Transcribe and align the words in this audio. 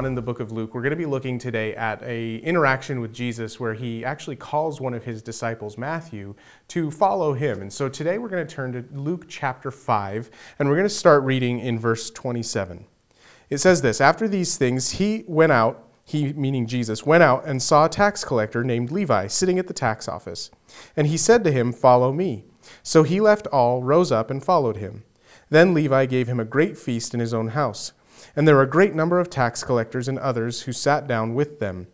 on 0.00 0.06
in 0.06 0.14
the 0.14 0.22
book 0.22 0.40
of 0.40 0.50
Luke, 0.50 0.72
we're 0.74 0.80
going 0.80 0.92
to 0.92 0.96
be 0.96 1.04
looking 1.04 1.38
today 1.38 1.74
at 1.74 2.02
a 2.02 2.36
interaction 2.36 3.02
with 3.02 3.12
Jesus 3.12 3.60
where 3.60 3.74
he 3.74 4.02
actually 4.02 4.36
calls 4.36 4.80
one 4.80 4.94
of 4.94 5.04
his 5.04 5.20
disciples, 5.20 5.76
Matthew, 5.76 6.34
to 6.68 6.90
follow 6.90 7.34
him. 7.34 7.60
And 7.60 7.70
so 7.70 7.86
today 7.86 8.16
we're 8.16 8.30
going 8.30 8.46
to 8.46 8.54
turn 8.54 8.72
to 8.72 8.82
Luke 8.98 9.26
chapter 9.28 9.70
5, 9.70 10.30
and 10.58 10.70
we're 10.70 10.76
going 10.76 10.88
to 10.88 10.94
start 10.94 11.22
reading 11.24 11.58
in 11.58 11.78
verse 11.78 12.10
27. 12.10 12.86
It 13.50 13.58
says 13.58 13.82
this 13.82 14.00
After 14.00 14.26
these 14.26 14.56
things, 14.56 14.92
he 14.92 15.22
went 15.26 15.52
out, 15.52 15.86
he, 16.02 16.32
meaning 16.32 16.66
Jesus, 16.66 17.04
went 17.04 17.22
out 17.22 17.44
and 17.44 17.62
saw 17.62 17.84
a 17.84 17.90
tax 17.90 18.24
collector 18.24 18.64
named 18.64 18.90
Levi 18.90 19.26
sitting 19.26 19.58
at 19.58 19.66
the 19.66 19.74
tax 19.74 20.08
office. 20.08 20.50
And 20.96 21.08
he 21.08 21.18
said 21.18 21.44
to 21.44 21.52
him, 21.52 21.74
Follow 21.74 22.10
me. 22.10 22.44
So 22.82 23.02
he 23.02 23.20
left 23.20 23.46
all, 23.48 23.82
rose 23.82 24.10
up, 24.10 24.30
and 24.30 24.42
followed 24.42 24.78
him. 24.78 25.04
Then 25.50 25.74
Levi 25.74 26.06
gave 26.06 26.26
him 26.26 26.40
a 26.40 26.46
great 26.46 26.78
feast 26.78 27.12
in 27.12 27.20
his 27.20 27.34
own 27.34 27.48
house. 27.48 27.92
And 28.36 28.46
there 28.46 28.54
were 28.54 28.62
a 28.62 28.68
great 28.70 28.94
number 28.94 29.18
of 29.18 29.30
tax 29.30 29.64
collectors 29.64 30.08
and 30.08 30.18
others 30.18 30.62
who 30.62 30.72
sat 30.72 31.06
down 31.06 31.34
with 31.34 31.58
them. 31.58 31.88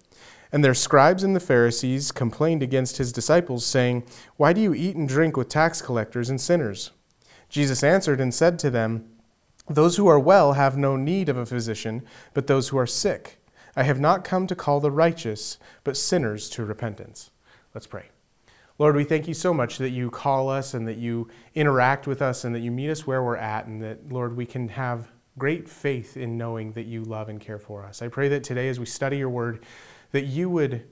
And 0.53 0.65
their 0.65 0.75
scribes 0.75 1.23
and 1.23 1.35
the 1.35 1.41
Pharisees 1.41 2.13
complained 2.13 2.63
against 2.63 2.99
his 2.99 3.13
disciples, 3.13 3.67
saying, 3.67 4.05
Why 4.37 4.53
do 4.53 4.61
you 4.61 4.75
eat 4.75 4.97
and 4.97 5.09
drink 5.09 5.37
with 5.37 5.49
tax 5.49 5.83
collectors 5.83 6.30
and 6.30 6.41
sinners? 6.41 6.93
Jesus 7.49 7.83
answered 7.83 8.21
and 8.21 8.33
said 8.33 8.59
to 8.61 8.71
them, 8.71 9.09
Those 9.69 9.97
who 9.97 10.07
are 10.07 10.19
well 10.19 10.55
have 10.55 10.77
no 10.77 10.97
need 10.97 11.29
of 11.29 11.37
a 11.37 11.47
physician, 11.47 12.03
but 12.33 12.47
those 12.47 12.69
who 12.69 12.79
are 12.79 12.87
sick. 12.87 13.39
I 13.75 13.83
have 13.83 14.01
not 14.01 14.25
come 14.25 14.47
to 14.47 14.55
call 14.55 14.80
the 14.80 14.91
righteous, 14.91 15.59
but 15.85 15.97
sinners 15.97 16.49
to 16.51 16.65
repentance. 16.65 17.30
Let's 17.75 17.87
pray. 17.87 18.07
Lord, 18.79 18.97
we 18.97 19.05
thank 19.05 19.27
you 19.27 19.35
so 19.35 19.53
much 19.53 19.79
that 19.79 19.91
you 19.91 20.11
call 20.11 20.49
us 20.49 20.75
and 20.75 20.87
that 20.87 20.99
you 20.99 21.29
interact 21.55 22.07
with 22.07 22.21
us 22.21 22.45
and 22.45 22.55
that 22.55 22.60
you 22.60 22.71
meet 22.71 22.91
us 22.91 23.07
where 23.07 23.23
we're 23.23 23.37
at, 23.37 23.66
and 23.66 23.82
that, 23.82 24.10
Lord, 24.10 24.37
we 24.37 24.47
can 24.47 24.69
have 24.69 25.09
great 25.38 25.68
faith 25.68 26.16
in 26.16 26.38
knowing 26.38 26.73
that 26.73 26.87
you 26.87 27.02
love 27.02 27.29
and 27.29 27.40
care 27.40 27.59
for 27.59 27.84
us. 27.84 28.02
I 28.02 28.09
pray 28.09 28.29
that 28.29 28.45
today, 28.45 28.68
as 28.68 28.80
we 28.80 28.87
study 28.87 29.18
your 29.18 29.30
word, 29.30 29.65
that 30.12 30.24
you 30.24 30.48
would 30.51 30.84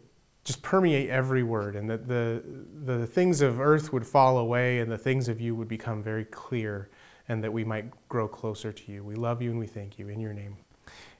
just 0.44 0.62
permeate 0.62 1.08
every 1.08 1.42
word 1.42 1.74
and 1.74 1.88
that 1.88 2.06
the, 2.06 2.42
the 2.84 3.06
things 3.06 3.40
of 3.40 3.60
earth 3.60 3.92
would 3.92 4.06
fall 4.06 4.36
away 4.38 4.78
and 4.80 4.92
the 4.92 4.98
things 4.98 5.28
of 5.28 5.40
you 5.40 5.54
would 5.54 5.68
become 5.68 6.02
very 6.02 6.26
clear 6.26 6.90
and 7.28 7.42
that 7.42 7.50
we 7.50 7.64
might 7.64 7.86
grow 8.08 8.28
closer 8.28 8.70
to 8.70 8.92
you. 8.92 9.02
We 9.02 9.14
love 9.14 9.40
you 9.40 9.50
and 9.50 9.58
we 9.58 9.66
thank 9.66 9.98
you. 9.98 10.08
In 10.08 10.20
your 10.20 10.34
name, 10.34 10.58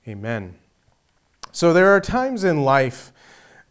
amen. 0.06 0.55
So 1.52 1.72
there 1.72 1.89
are 1.89 2.00
times 2.00 2.45
in 2.45 2.62
life 2.64 3.12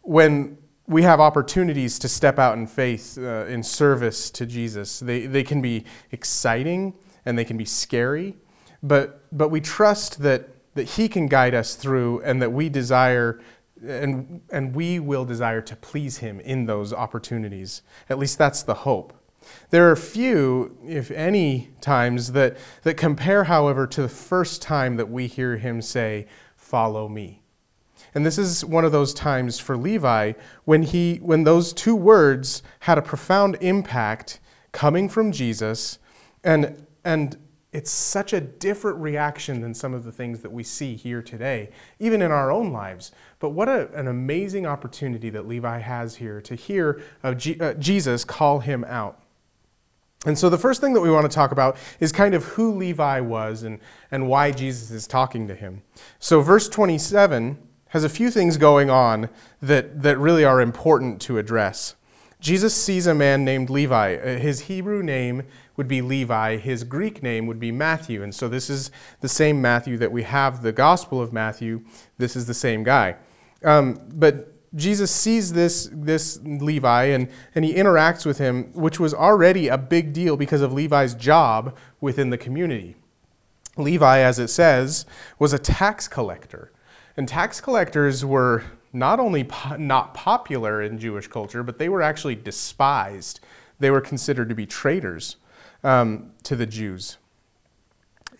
when 0.02 0.58
we 0.86 1.02
have 1.02 1.20
opportunities 1.20 1.98
to 2.00 2.08
step 2.08 2.38
out 2.38 2.58
in 2.58 2.66
faith 2.66 3.16
uh, 3.16 3.46
in 3.46 3.62
service 3.62 4.30
to 4.30 4.46
Jesus. 4.46 4.98
They, 5.00 5.26
they 5.26 5.44
can 5.44 5.62
be 5.62 5.84
exciting 6.10 6.94
and 7.24 7.38
they 7.38 7.44
can 7.44 7.56
be 7.56 7.64
scary, 7.64 8.36
but, 8.84 9.24
but 9.36 9.48
we 9.48 9.60
trust 9.60 10.20
that, 10.22 10.50
that 10.74 10.84
He 10.90 11.08
can 11.08 11.26
guide 11.26 11.54
us 11.54 11.74
through 11.74 12.20
and 12.20 12.40
that 12.40 12.52
we 12.52 12.68
desire 12.68 13.40
and, 13.84 14.40
and 14.50 14.74
we 14.74 14.98
will 14.98 15.24
desire 15.24 15.60
to 15.62 15.76
please 15.76 16.18
Him 16.18 16.40
in 16.40 16.66
those 16.66 16.92
opportunities. 16.92 17.82
At 18.08 18.18
least 18.18 18.38
that's 18.38 18.62
the 18.62 18.74
hope. 18.74 19.12
There 19.70 19.90
are 19.90 19.96
few, 19.96 20.78
if 20.86 21.10
any, 21.10 21.70
times 21.80 22.32
that, 22.32 22.56
that 22.82 22.96
compare, 22.96 23.44
however, 23.44 23.86
to 23.88 24.02
the 24.02 24.08
first 24.08 24.62
time 24.62 24.96
that 24.96 25.10
we 25.10 25.26
hear 25.26 25.56
Him 25.56 25.82
say, 25.82 26.26
Follow 26.56 27.08
me. 27.08 27.42
And 28.14 28.24
this 28.24 28.38
is 28.38 28.64
one 28.64 28.84
of 28.84 28.92
those 28.92 29.12
times 29.12 29.58
for 29.58 29.76
Levi 29.76 30.32
when, 30.64 30.82
he, 30.82 31.16
when 31.16 31.44
those 31.44 31.72
two 31.72 31.96
words 31.96 32.62
had 32.80 32.96
a 32.96 33.02
profound 33.02 33.58
impact 33.60 34.40
coming 34.72 35.08
from 35.08 35.30
Jesus. 35.30 35.98
And, 36.42 36.86
and 37.04 37.36
it's 37.74 37.90
such 37.90 38.32
a 38.32 38.40
different 38.40 38.98
reaction 38.98 39.60
than 39.60 39.74
some 39.74 39.94
of 39.94 40.04
the 40.04 40.12
things 40.12 40.40
that 40.40 40.52
we 40.52 40.62
see 40.62 40.94
here 40.94 41.20
today, 41.20 41.70
even 41.98 42.22
in 42.22 42.30
our 42.30 42.52
own 42.52 42.72
lives. 42.72 43.10
But 43.40 43.50
what 43.50 43.68
a, 43.68 43.92
an 43.94 44.06
amazing 44.06 44.64
opportunity 44.64 45.28
that 45.30 45.48
Levi 45.48 45.78
has 45.78 46.14
here 46.14 46.40
to 46.42 46.54
hear 46.54 47.02
of 47.24 47.36
G, 47.36 47.58
uh, 47.58 47.74
Jesus 47.74 48.24
call 48.24 48.60
him 48.60 48.84
out. 48.84 49.20
And 50.24 50.38
so 50.38 50.48
the 50.48 50.56
first 50.56 50.80
thing 50.80 50.92
that 50.94 51.00
we 51.00 51.10
want 51.10 51.28
to 51.28 51.34
talk 51.34 51.50
about 51.50 51.76
is 51.98 52.12
kind 52.12 52.34
of 52.34 52.44
who 52.44 52.72
Levi 52.76 53.18
was 53.18 53.64
and, 53.64 53.80
and 54.12 54.28
why 54.28 54.52
Jesus 54.52 54.92
is 54.92 55.08
talking 55.08 55.48
to 55.48 55.54
him. 55.54 55.82
So, 56.20 56.40
verse 56.40 56.68
27 56.68 57.58
has 57.88 58.04
a 58.04 58.08
few 58.08 58.30
things 58.30 58.56
going 58.56 58.88
on 58.88 59.28
that, 59.60 60.00
that 60.02 60.16
really 60.18 60.44
are 60.44 60.60
important 60.60 61.20
to 61.22 61.38
address. 61.38 61.96
Jesus 62.40 62.74
sees 62.74 63.06
a 63.06 63.14
man 63.14 63.44
named 63.44 63.68
Levi. 63.68 64.16
Uh, 64.16 64.38
his 64.38 64.60
Hebrew 64.60 65.02
name 65.02 65.42
would 65.76 65.88
be 65.88 66.00
Levi, 66.00 66.56
his 66.56 66.84
Greek 66.84 67.22
name 67.22 67.46
would 67.46 67.58
be 67.58 67.72
Matthew. 67.72 68.22
And 68.22 68.34
so 68.34 68.48
this 68.48 68.70
is 68.70 68.90
the 69.20 69.28
same 69.28 69.60
Matthew 69.60 69.96
that 69.98 70.12
we 70.12 70.22
have 70.22 70.62
the 70.62 70.72
Gospel 70.72 71.20
of 71.20 71.32
Matthew. 71.32 71.82
This 72.18 72.36
is 72.36 72.46
the 72.46 72.54
same 72.54 72.84
guy. 72.84 73.16
Um, 73.64 74.00
but 74.12 74.52
Jesus 74.76 75.10
sees 75.10 75.52
this, 75.52 75.88
this 75.92 76.40
Levi 76.42 77.04
and, 77.04 77.28
and 77.54 77.64
he 77.64 77.74
interacts 77.74 78.26
with 78.26 78.38
him, 78.38 78.72
which 78.72 78.98
was 78.98 79.14
already 79.14 79.68
a 79.68 79.78
big 79.78 80.12
deal 80.12 80.36
because 80.36 80.60
of 80.60 80.72
Levi's 80.72 81.14
job 81.14 81.76
within 82.00 82.30
the 82.30 82.38
community. 82.38 82.96
Levi, 83.76 84.18
as 84.18 84.38
it 84.38 84.48
says, 84.48 85.06
was 85.38 85.52
a 85.52 85.58
tax 85.58 86.06
collector. 86.08 86.72
And 87.16 87.28
tax 87.28 87.60
collectors 87.60 88.24
were 88.24 88.64
not 88.92 89.18
only 89.18 89.44
po- 89.44 89.76
not 89.76 90.14
popular 90.14 90.82
in 90.82 90.98
Jewish 90.98 91.26
culture, 91.26 91.62
but 91.62 91.78
they 91.78 91.88
were 91.88 92.02
actually 92.02 92.34
despised. 92.34 93.40
They 93.78 93.90
were 93.90 94.00
considered 94.00 94.48
to 94.48 94.54
be 94.54 94.66
traitors 94.66 95.36
um, 95.84 96.32
to 96.42 96.56
the 96.56 96.66
Jews. 96.66 97.18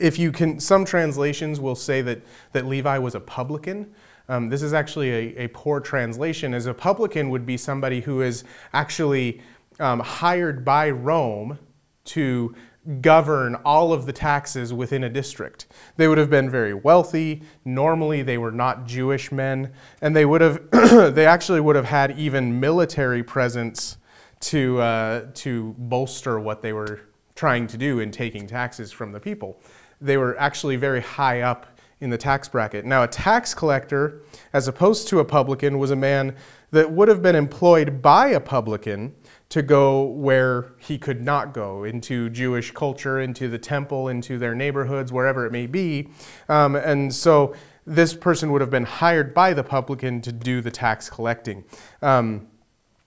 If 0.00 0.19
you 0.19 0.32
can, 0.32 0.59
some 0.59 0.84
translations 0.84 1.60
will 1.60 1.77
say 1.77 2.03
that, 2.03 2.22
that 2.53 2.66
Levi 2.66 2.99
was 2.99 3.15
a 3.15 3.21
publican. 3.21 3.94
Um, 4.28 4.49
this 4.49 4.62
is 4.62 4.72
actually 4.72 5.10
a, 5.10 5.44
a, 5.44 5.49
poor 5.49 5.78
translation, 5.81 6.54
as 6.54 6.66
a 6.66 6.75
publican 6.75 7.31
would 7.31 7.47
be 7.47 7.56
somebody 7.56 8.00
who 8.00 8.22
is 8.22 8.43
actually 8.72 9.41
um, 9.78 10.00
hired 10.00 10.65
by 10.65 10.91
Rome 10.91 11.59
to 12.06 12.54
govern 13.00 13.54
all 13.65 13.93
of 13.93 14.06
the 14.06 14.12
taxes 14.12 14.72
within 14.72 15.04
a 15.04 15.09
district. 15.09 15.66
They 15.97 16.09
would 16.09 16.19
have 16.19 16.31
been 16.31 16.50
very 16.50 16.75
wealthy. 16.75 17.43
Normally, 17.65 18.22
they 18.22 18.38
were 18.38 18.53
not 18.53 18.87
Jewish 18.87 19.31
men, 19.31 19.72
and 20.00 20.16
they 20.16 20.25
would 20.25 20.41
have 20.41 20.71
they 21.15 21.27
actually 21.27 21.60
would 21.60 21.77
have 21.77 21.87
had 21.87 22.19
even 22.19 22.60
military 22.60 23.22
presence 23.22 23.99
to 24.41 24.81
uh, 24.81 25.27
to 25.34 25.75
bolster 25.78 26.41
what 26.41 26.60
they 26.62 26.72
were 26.72 27.00
trying 27.34 27.67
to 27.67 27.77
do 27.77 28.00
in 28.00 28.11
taking 28.11 28.47
taxes 28.47 28.93
from 28.93 29.12
the 29.12 29.21
people. 29.21 29.61
They 30.00 30.17
were 30.17 30.39
actually 30.39 30.77
very 30.77 31.00
high 31.00 31.41
up 31.41 31.67
in 32.00 32.11
the 32.11 32.19
tax 32.19 32.49
bracket. 32.49 32.84
Now, 32.84 33.03
a 33.03 33.09
tax 33.09 33.55
collector, 33.55 34.22
as 34.53 34.69
opposed 34.69 35.09
to 35.09 35.21
a 35.21 35.25
publican, 35.25 35.78
was 35.78 35.91
a 35.91 35.97
man 35.97 36.37
that 36.71 36.91
would 36.91 37.09
have 37.09 37.22
been 37.22 37.37
employed 37.37 38.03
by 38.03 38.28
a 38.28 38.41
publican 38.41 39.15
to 39.49 39.62
go 39.62 40.03
where 40.03 40.72
he 40.78 40.99
could 40.99 41.22
not 41.22 41.55
go 41.55 41.84
into 41.84 42.28
Jewish 42.31 42.72
culture, 42.72 43.21
into 43.21 43.49
the 43.49 43.59
temple, 43.59 44.09
into 44.09 44.39
their 44.39 44.55
neighborhoods, 44.55 45.12
wherever 45.12 45.47
it 45.47 45.53
may 45.53 45.66
be. 45.66 46.09
Um, 46.49 46.75
and 46.75 47.15
so 47.15 47.55
this 47.87 48.15
person 48.15 48.51
would 48.53 48.61
have 48.61 48.71
been 48.71 48.84
hired 48.84 49.33
by 49.33 49.55
the 49.55 49.62
publican 49.62 50.21
to 50.22 50.33
do 50.33 50.61
the 50.61 50.71
tax 50.71 51.09
collecting. 51.09 51.65
Um, 52.03 52.49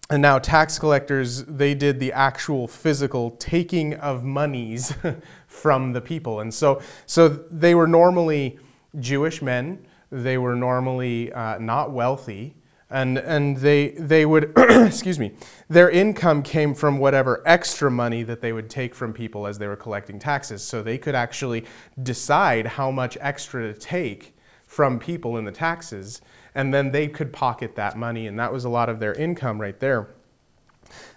and 0.09 0.21
now 0.21 0.39
tax 0.39 0.79
collectors, 0.79 1.43
they 1.43 1.73
did 1.73 1.99
the 1.99 2.13
actual 2.13 2.67
physical 2.67 3.31
taking 3.31 3.93
of 3.95 4.23
monies 4.23 4.93
from 5.47 5.91
the 5.93 6.01
people. 6.01 6.39
And 6.39 6.53
so, 6.53 6.81
so 7.05 7.27
they 7.27 7.75
were 7.75 7.87
normally 7.87 8.57
Jewish 8.99 9.41
men. 9.41 9.85
They 10.09 10.37
were 10.37 10.55
normally 10.55 11.33
uh, 11.33 11.57
not 11.59 11.91
wealthy 11.91 12.55
and 12.89 13.17
and 13.17 13.57
they 13.57 13.89
they 13.89 14.25
would 14.25 14.53
excuse 14.57 15.19
me 15.19 15.33
their 15.69 15.89
income 15.89 16.41
came 16.41 16.73
from 16.73 16.99
whatever 16.99 17.43
extra 17.45 17.91
money 17.91 18.23
that 18.23 18.39
they 18.41 18.53
would 18.53 18.69
take 18.69 18.95
from 18.95 19.11
people 19.11 19.45
as 19.45 19.57
they 19.57 19.67
were 19.67 19.75
collecting 19.75 20.17
taxes 20.17 20.63
so 20.63 20.81
they 20.81 20.97
could 20.97 21.15
actually 21.15 21.65
decide 22.03 22.65
how 22.65 22.89
much 22.89 23.17
extra 23.19 23.73
to 23.73 23.77
take 23.77 24.37
from 24.65 24.99
people 24.99 25.37
in 25.37 25.43
the 25.43 25.51
taxes 25.51 26.21
and 26.57 26.73
then 26.73 26.91
they 26.91 27.07
could 27.07 27.31
pocket 27.31 27.75
that 27.75 27.97
money 27.97 28.27
and 28.27 28.37
that 28.37 28.51
was 28.51 28.65
a 28.65 28.69
lot 28.69 28.89
of 28.89 28.99
their 28.99 29.13
income 29.13 29.61
right 29.61 29.79
there 29.79 30.09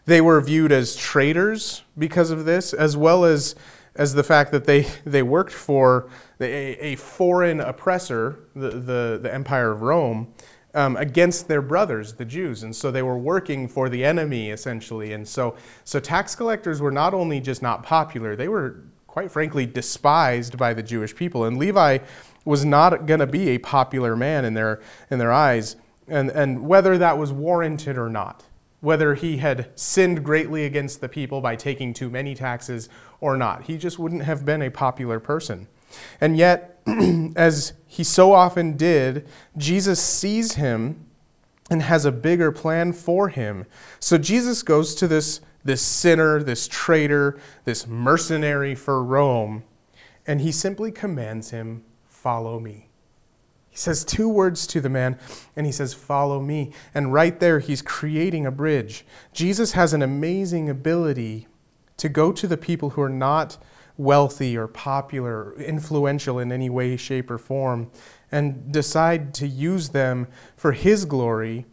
they 0.04 0.20
were 0.20 0.40
viewed 0.40 0.70
as 0.70 0.94
traitors 0.94 1.82
because 1.98 2.30
of 2.30 2.44
this 2.44 2.72
as 2.72 2.96
well 2.96 3.24
as 3.24 3.54
as 3.96 4.14
the 4.14 4.22
fact 4.22 4.52
that 4.52 4.64
they, 4.64 4.86
they 5.04 5.22
worked 5.22 5.52
for 5.52 6.08
a, 6.40 6.92
a 6.92 6.96
foreign 6.96 7.60
oppressor, 7.60 8.38
the, 8.54 8.70
the, 8.70 9.20
the 9.22 9.32
Empire 9.32 9.72
of 9.72 9.82
Rome, 9.82 10.32
um, 10.72 10.96
against 10.96 11.48
their 11.48 11.62
brothers, 11.62 12.14
the 12.14 12.24
Jews. 12.24 12.62
And 12.62 12.74
so 12.74 12.90
they 12.90 13.02
were 13.02 13.18
working 13.18 13.66
for 13.66 13.88
the 13.88 14.04
enemy, 14.04 14.50
essentially. 14.50 15.12
And 15.12 15.26
so, 15.26 15.56
so 15.84 15.98
tax 15.98 16.34
collectors 16.36 16.80
were 16.80 16.92
not 16.92 17.12
only 17.12 17.40
just 17.40 17.60
not 17.60 17.82
popular, 17.82 18.36
they 18.36 18.48
were, 18.48 18.84
quite 19.10 19.30
frankly, 19.32 19.66
despised 19.66 20.56
by 20.56 20.72
the 20.72 20.84
Jewish 20.84 21.16
people. 21.16 21.44
And 21.44 21.58
Levi 21.58 21.98
was 22.44 22.64
not 22.64 23.06
going 23.06 23.18
to 23.18 23.26
be 23.26 23.48
a 23.48 23.58
popular 23.58 24.14
man 24.14 24.44
in 24.44 24.54
their, 24.54 24.80
in 25.10 25.18
their 25.18 25.32
eyes. 25.32 25.74
And, 26.06 26.30
and 26.30 26.68
whether 26.68 26.96
that 26.96 27.18
was 27.18 27.32
warranted 27.32 27.98
or 27.98 28.08
not, 28.08 28.44
whether 28.80 29.14
he 29.14 29.38
had 29.38 29.76
sinned 29.76 30.24
greatly 30.24 30.64
against 30.64 31.00
the 31.00 31.08
people 31.08 31.40
by 31.40 31.56
taking 31.56 31.92
too 31.92 32.08
many 32.08 32.36
taxes 32.36 32.88
or 33.20 33.36
not, 33.36 33.64
he 33.64 33.76
just 33.76 33.98
wouldn't 33.98 34.22
have 34.22 34.44
been 34.44 34.62
a 34.62 34.70
popular 34.70 35.18
person. 35.18 35.66
And 36.20 36.36
yet, 36.36 36.80
as 37.34 37.72
he 37.88 38.04
so 38.04 38.32
often 38.32 38.76
did, 38.76 39.26
Jesus 39.56 40.00
sees 40.00 40.52
him 40.52 41.04
and 41.68 41.82
has 41.82 42.04
a 42.04 42.12
bigger 42.12 42.52
plan 42.52 42.92
for 42.92 43.28
him. 43.28 43.66
So 43.98 44.18
Jesus 44.18 44.62
goes 44.62 44.94
to 44.94 45.08
this, 45.08 45.40
this 45.64 45.82
sinner, 45.82 46.42
this 46.42 46.68
traitor, 46.68 47.38
this 47.64 47.86
mercenary 47.86 48.74
for 48.74 49.02
Rome, 49.02 49.64
and 50.26 50.40
he 50.40 50.52
simply 50.52 50.90
commands 50.90 51.50
him, 51.50 51.84
Follow 52.06 52.60
me. 52.60 52.90
He 53.70 53.76
says 53.76 54.04
two 54.04 54.28
words 54.28 54.66
to 54.68 54.80
the 54.80 54.88
man, 54.88 55.18
and 55.56 55.64
he 55.64 55.72
says, 55.72 55.94
Follow 55.94 56.40
me. 56.40 56.72
And 56.92 57.12
right 57.12 57.38
there, 57.38 57.60
he's 57.60 57.82
creating 57.82 58.44
a 58.44 58.50
bridge. 58.50 59.06
Jesus 59.32 59.72
has 59.72 59.92
an 59.92 60.02
amazing 60.02 60.68
ability 60.68 61.46
to 61.96 62.08
go 62.08 62.32
to 62.32 62.46
the 62.46 62.56
people 62.56 62.90
who 62.90 63.02
are 63.02 63.08
not 63.08 63.58
wealthy 63.96 64.56
or 64.56 64.66
popular, 64.66 65.52
or 65.52 65.60
influential 65.60 66.38
in 66.38 66.50
any 66.50 66.70
way, 66.70 66.96
shape, 66.96 67.30
or 67.30 67.38
form, 67.38 67.90
and 68.32 68.72
decide 68.72 69.34
to 69.34 69.46
use 69.46 69.90
them 69.90 70.26
for 70.56 70.72
His 70.72 71.04
glory 71.04 71.66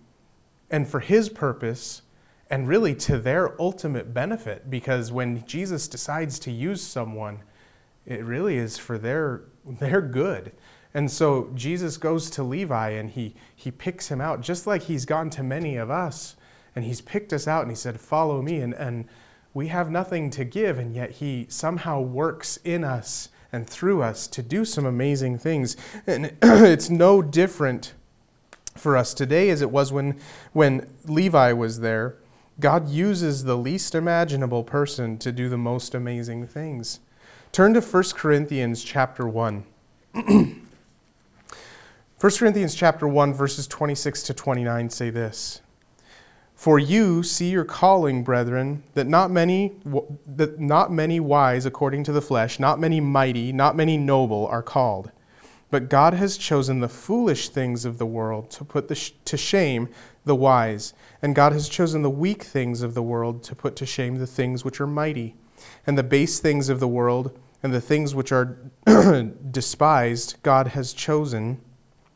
and 0.70 0.88
for 0.88 1.00
His 1.00 1.30
purpose, 1.30 2.02
and 2.50 2.68
really 2.68 2.96
to 2.96 3.18
their 3.18 3.60
ultimate 3.62 4.14
benefit. 4.14 4.70
Because 4.70 5.12
when 5.12 5.46
Jesus 5.46 5.88
decides 5.88 6.40
to 6.40 6.52
use 6.52 6.82
someone, 6.82 7.40
it 8.06 8.24
really 8.24 8.58
is 8.58 8.78
for 8.78 8.98
their, 8.98 9.42
their 9.66 10.02
good. 10.02 10.52
And 10.94 11.12
so 11.12 11.52
Jesus 11.54 11.98
goes 11.98 12.30
to 12.32 12.44
Levi 12.44 12.90
and 12.92 13.10
he, 13.10 13.36
he 13.56 13.72
picks 13.72 14.10
him 14.10 14.22
out, 14.22 14.42
just 14.42 14.66
like 14.66 14.84
he's 14.84 15.06
gone 15.06 15.30
to 15.32 15.44
many 15.44 15.76
of 15.76 15.92
us. 15.92 16.36
And 16.76 16.86
he's 16.86 17.02
picked 17.02 17.34
us 17.34 17.48
out 17.48 17.64
and 17.64 17.72
he 17.72 17.76
said, 17.76 18.00
Follow 18.00 18.42
me. 18.42 18.60
And, 18.60 18.74
and 18.74 19.08
we 19.58 19.70
have 19.70 19.90
nothing 19.90 20.30
to 20.30 20.46
give, 20.46 20.78
and 20.78 20.96
yet 20.96 21.14
He 21.14 21.48
somehow 21.50 22.00
works 22.00 22.58
in 22.64 22.84
us 22.84 23.30
and 23.52 23.68
through 23.68 24.04
us 24.04 24.28
to 24.28 24.44
do 24.44 24.64
some 24.64 24.86
amazing 24.86 25.40
things. 25.40 25.76
And 26.06 26.38
it's 26.44 26.92
no 26.92 27.24
different 27.24 27.94
for 28.76 28.96
us 28.96 29.16
today 29.16 29.50
as 29.50 29.64
it 29.64 29.72
was 29.72 29.92
when, 29.92 30.20
when 30.54 30.88
Levi 31.06 31.54
was 31.54 31.80
there. 31.80 32.18
God 32.60 32.90
uses 32.90 33.44
the 33.44 33.58
least 33.58 33.94
imaginable 33.94 34.64
person 34.64 35.20
to 35.20 35.32
do 35.32 35.48
the 35.48 35.58
most 35.58 35.94
amazing 35.94 36.48
things. 36.48 37.00
Turn 37.52 37.76
to 37.76 37.82
1 37.82 38.04
Corinthians 38.16 38.84
chapter 38.84 39.28
1. 39.28 39.64
1 40.14 40.62
Corinthians 42.20 42.74
chapter 42.74 43.08
1 43.08 43.34
verses 43.34 43.68
26 43.68 44.24
to 44.24 44.34
29 44.34 44.90
say 44.90 45.12
this. 45.12 45.62
For 46.56 46.80
you 46.80 47.22
see 47.22 47.52
your 47.52 47.64
calling, 47.64 48.24
brethren, 48.24 48.82
that 48.96 49.06
not 49.06 49.30
many 49.30 49.74
that 50.26 50.60
not 50.60 50.92
many 50.92 51.20
wise 51.20 51.68
according 51.68 52.04
to 52.06 52.12
the 52.12 52.22
flesh, 52.22 52.60
not 52.60 52.80
many 52.80 53.00
mighty, 53.00 53.54
not 53.54 53.76
many 53.76 53.96
noble 53.96 54.48
are 54.48 54.64
called. 54.64 55.12
But 55.70 55.90
God 55.90 56.14
has 56.14 56.38
chosen 56.38 56.80
the 56.80 56.88
foolish 56.88 57.50
things 57.50 57.84
of 57.84 57.98
the 57.98 58.06
world 58.06 58.50
to 58.52 58.64
put 58.64 58.96
sh- 58.96 59.12
to 59.26 59.38
shame 59.38 59.90
the 60.24 60.36
wise, 60.36 60.94
and 61.22 61.36
God 61.36 61.52
has 61.54 61.68
chosen 61.68 62.02
the 62.02 62.10
weak 62.10 62.44
things 62.44 62.82
of 62.82 62.94
the 62.94 63.04
world 63.04 63.44
to 63.44 63.56
put 63.56 63.76
to 63.78 63.86
shame 63.86 64.18
the 64.18 64.28
things 64.28 64.64
which 64.64 64.80
are 64.80 64.88
mighty, 64.88 65.36
and 65.86 65.98
the 65.98 66.04
base 66.04 66.40
things 66.40 66.70
of 66.70 66.80
the 66.80 66.88
world 66.88 67.38
and 67.64 67.74
the 67.74 67.82
things 67.82 68.14
which 68.14 68.32
are 68.32 68.58
despised 69.52 70.36
God 70.44 70.68
has 70.70 70.94
chosen, 70.94 71.60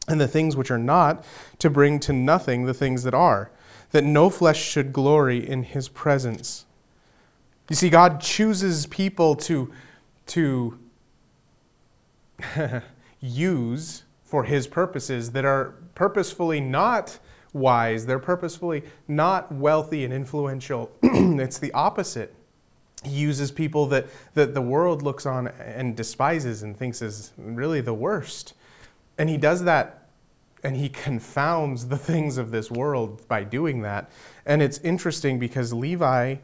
and 0.07 0.21
the 0.21 0.27
things 0.27 0.56
which 0.56 0.71
are 0.71 0.77
not 0.77 1.25
to 1.59 1.69
bring 1.69 2.00
to 2.01 2.13
nothing 2.13 2.65
the 2.65 2.74
things 2.74 3.03
that 3.03 3.13
are. 3.13 3.51
That 3.92 4.03
no 4.03 4.30
flesh 4.30 4.63
should 4.63 4.94
glory 4.94 5.45
in 5.45 5.63
his 5.63 5.89
presence. 5.89 6.65
You 7.69 7.75
see, 7.75 7.89
God 7.89 8.21
chooses 8.21 8.86
people 8.86 9.36
to, 9.36 9.74
to 10.27 10.80
use 13.21 14.03
for 14.23 14.44
his 14.44 14.68
purposes 14.68 15.31
that 15.31 15.45
are 15.45 15.75
purposefully 15.95 16.59
not 16.59 17.19
wise, 17.53 18.06
they're 18.06 18.19
purposefully 18.19 18.83
not 19.07 19.51
wealthy 19.51 20.03
and 20.03 20.13
influential. 20.13 20.91
it's 21.03 21.57
the 21.57 21.71
opposite. 21.73 22.33
He 23.03 23.12
uses 23.12 23.51
people 23.51 23.88
that, 23.88 24.07
that 24.35 24.53
the 24.53 24.62
world 24.62 25.01
looks 25.01 25.25
on 25.25 25.47
and 25.47 25.95
despises 25.95 26.63
and 26.63 26.77
thinks 26.77 27.01
is 27.01 27.33
really 27.38 27.81
the 27.81 27.94
worst. 27.94 28.53
And 29.18 29.29
he 29.29 29.38
does 29.38 29.63
that 29.63 30.01
and 30.63 30.77
he 30.77 30.89
confounds 30.89 31.88
the 31.88 31.97
things 31.97 32.38
of 32.38 32.51
this 32.51 32.69
world 32.69 33.27
by 33.27 33.44
doing 33.44 33.81
that. 33.81 34.09
And 34.45 34.62
it's 34.62 34.77
interesting 34.79 35.39
because 35.39 35.74
Levi 35.74 36.35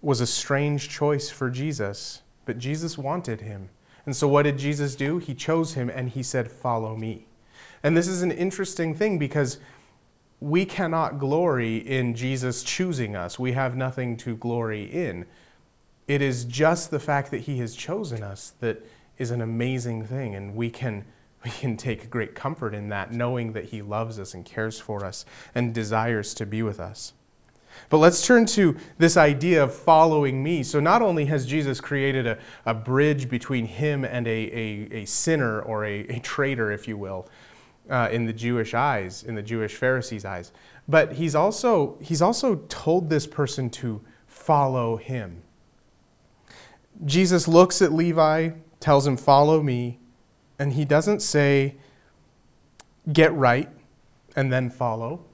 was 0.00 0.20
a 0.20 0.26
strange 0.26 0.88
choice 0.88 1.28
for 1.28 1.50
Jesus, 1.50 2.22
but 2.44 2.58
Jesus 2.58 2.96
wanted 2.96 3.40
him. 3.40 3.70
And 4.06 4.14
so 4.14 4.28
what 4.28 4.42
did 4.42 4.56
Jesus 4.56 4.94
do? 4.94 5.18
He 5.18 5.34
chose 5.34 5.74
him 5.74 5.90
and 5.90 6.08
he 6.08 6.22
said, 6.22 6.50
Follow 6.50 6.96
me. 6.96 7.26
And 7.82 7.96
this 7.96 8.08
is 8.08 8.22
an 8.22 8.32
interesting 8.32 8.94
thing 8.94 9.18
because 9.18 9.58
we 10.40 10.64
cannot 10.64 11.18
glory 11.18 11.76
in 11.76 12.14
Jesus 12.14 12.62
choosing 12.62 13.16
us. 13.16 13.38
We 13.38 13.52
have 13.52 13.76
nothing 13.76 14.16
to 14.18 14.36
glory 14.36 14.84
in. 14.84 15.26
It 16.06 16.22
is 16.22 16.44
just 16.44 16.90
the 16.90 17.00
fact 17.00 17.30
that 17.32 17.42
he 17.42 17.58
has 17.58 17.74
chosen 17.74 18.22
us 18.22 18.52
that 18.60 18.84
is 19.18 19.30
an 19.30 19.40
amazing 19.40 20.04
thing, 20.04 20.34
and 20.34 20.54
we 20.54 20.70
can 20.70 21.04
we 21.44 21.50
can 21.50 21.76
take 21.76 22.10
great 22.10 22.34
comfort 22.34 22.74
in 22.74 22.88
that, 22.88 23.12
knowing 23.12 23.52
that 23.52 23.66
He 23.66 23.80
loves 23.82 24.18
us 24.18 24.34
and 24.34 24.44
cares 24.44 24.80
for 24.80 25.04
us 25.04 25.24
and 25.54 25.72
desires 25.72 26.34
to 26.34 26.46
be 26.46 26.62
with 26.62 26.80
us. 26.80 27.12
But 27.88 27.98
let's 27.98 28.26
turn 28.26 28.46
to 28.46 28.76
this 28.98 29.16
idea 29.16 29.62
of 29.62 29.74
following 29.74 30.42
me. 30.42 30.62
So, 30.62 30.80
not 30.80 31.02
only 31.02 31.26
has 31.26 31.46
Jesus 31.46 31.80
created 31.80 32.26
a, 32.26 32.38
a 32.64 32.74
bridge 32.74 33.28
between 33.28 33.66
him 33.66 34.04
and 34.04 34.26
a, 34.26 34.30
a, 34.30 34.88
a 35.02 35.04
sinner 35.04 35.60
or 35.62 35.84
a, 35.84 36.00
a 36.08 36.18
traitor, 36.20 36.72
if 36.72 36.88
you 36.88 36.96
will, 36.96 37.28
uh, 37.88 38.08
in 38.10 38.26
the 38.26 38.32
Jewish 38.32 38.74
eyes, 38.74 39.22
in 39.22 39.34
the 39.34 39.42
Jewish 39.42 39.74
Pharisees' 39.74 40.24
eyes, 40.24 40.52
but 40.88 41.12
he's 41.12 41.34
also, 41.34 41.96
he's 42.00 42.22
also 42.22 42.56
told 42.68 43.08
this 43.08 43.26
person 43.26 43.70
to 43.70 44.00
follow 44.26 44.96
him. 44.96 45.42
Jesus 47.04 47.46
looks 47.46 47.82
at 47.82 47.92
Levi, 47.92 48.50
tells 48.80 49.06
him, 49.06 49.16
Follow 49.16 49.62
me, 49.62 49.98
and 50.58 50.72
he 50.72 50.84
doesn't 50.84 51.20
say, 51.20 51.76
get 53.12 53.32
right 53.34 53.68
and 54.34 54.52
then 54.52 54.70
follow. 54.70 55.24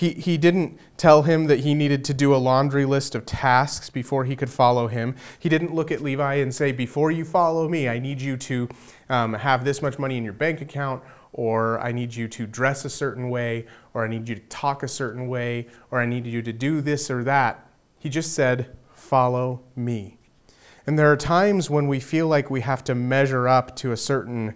He, 0.00 0.14
he 0.14 0.38
didn't 0.38 0.78
tell 0.96 1.24
him 1.24 1.44
that 1.48 1.60
he 1.60 1.74
needed 1.74 2.06
to 2.06 2.14
do 2.14 2.34
a 2.34 2.38
laundry 2.38 2.86
list 2.86 3.14
of 3.14 3.26
tasks 3.26 3.90
before 3.90 4.24
he 4.24 4.34
could 4.34 4.48
follow 4.48 4.88
him. 4.88 5.14
He 5.38 5.50
didn't 5.50 5.74
look 5.74 5.90
at 5.90 6.00
Levi 6.00 6.36
and 6.36 6.54
say, 6.54 6.72
Before 6.72 7.10
you 7.10 7.22
follow 7.22 7.68
me, 7.68 7.86
I 7.86 7.98
need 7.98 8.22
you 8.22 8.38
to 8.38 8.66
um, 9.10 9.34
have 9.34 9.62
this 9.62 9.82
much 9.82 9.98
money 9.98 10.16
in 10.16 10.24
your 10.24 10.32
bank 10.32 10.62
account, 10.62 11.02
or 11.34 11.78
I 11.80 11.92
need 11.92 12.14
you 12.14 12.28
to 12.28 12.46
dress 12.46 12.86
a 12.86 12.88
certain 12.88 13.28
way, 13.28 13.66
or 13.92 14.02
I 14.02 14.08
need 14.08 14.26
you 14.26 14.36
to 14.36 14.40
talk 14.48 14.82
a 14.82 14.88
certain 14.88 15.28
way, 15.28 15.66
or 15.90 16.00
I 16.00 16.06
need 16.06 16.24
you 16.24 16.40
to 16.40 16.52
do 16.54 16.80
this 16.80 17.10
or 17.10 17.22
that. 17.24 17.68
He 17.98 18.08
just 18.08 18.32
said, 18.32 18.74
Follow 18.94 19.60
me. 19.76 20.16
And 20.86 20.98
there 20.98 21.12
are 21.12 21.16
times 21.18 21.68
when 21.68 21.88
we 21.88 22.00
feel 22.00 22.26
like 22.26 22.48
we 22.48 22.62
have 22.62 22.82
to 22.84 22.94
measure 22.94 23.46
up 23.46 23.76
to 23.76 23.92
a 23.92 23.98
certain 23.98 24.54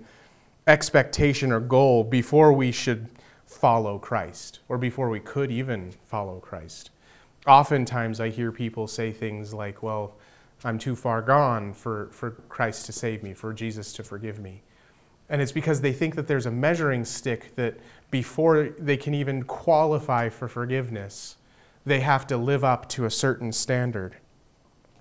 expectation 0.66 1.52
or 1.52 1.60
goal 1.60 2.02
before 2.02 2.50
we 2.50 2.72
should 2.72 3.10
follow 3.54 3.99
Christ, 3.99 4.61
or 4.68 4.78
before 4.78 5.08
we 5.08 5.20
could 5.20 5.50
even 5.50 5.92
follow 6.06 6.40
Christ. 6.40 6.90
Oftentimes, 7.46 8.20
I 8.20 8.30
hear 8.30 8.52
people 8.52 8.87
say 8.87 9.12
things 9.12 9.52
like, 9.54 9.82
Well, 9.82 10.14
I'm 10.64 10.78
too 10.78 10.96
far 10.96 11.20
gone 11.20 11.75
for, 11.75 12.08
for 12.12 12.32
Christ 12.49 12.87
to 12.87 12.92
save 12.92 13.23
me, 13.23 13.34
for 13.34 13.52
Jesus 13.52 13.92
to 13.94 14.02
forgive 14.02 14.38
me. 14.38 14.62
And 15.28 15.42
it's 15.42 15.52
because 15.52 15.80
they 15.80 15.92
think 15.92 16.14
that 16.14 16.26
there's 16.26 16.46
a 16.46 16.50
measuring 16.50 17.04
stick 17.04 17.54
that 17.56 17.78
before 18.11 18.70
they 18.78 18.96
can 18.96 19.14
even 19.14 19.42
qualify 19.42 20.28
for 20.28 20.49
forgiveness, 20.49 21.37
they 21.84 22.00
have 22.00 22.26
to 22.28 22.37
live 22.37 22.64
up 22.64 22.88
to 22.90 23.04
a 23.04 23.11
certain 23.11 23.52
standard. 23.52 24.16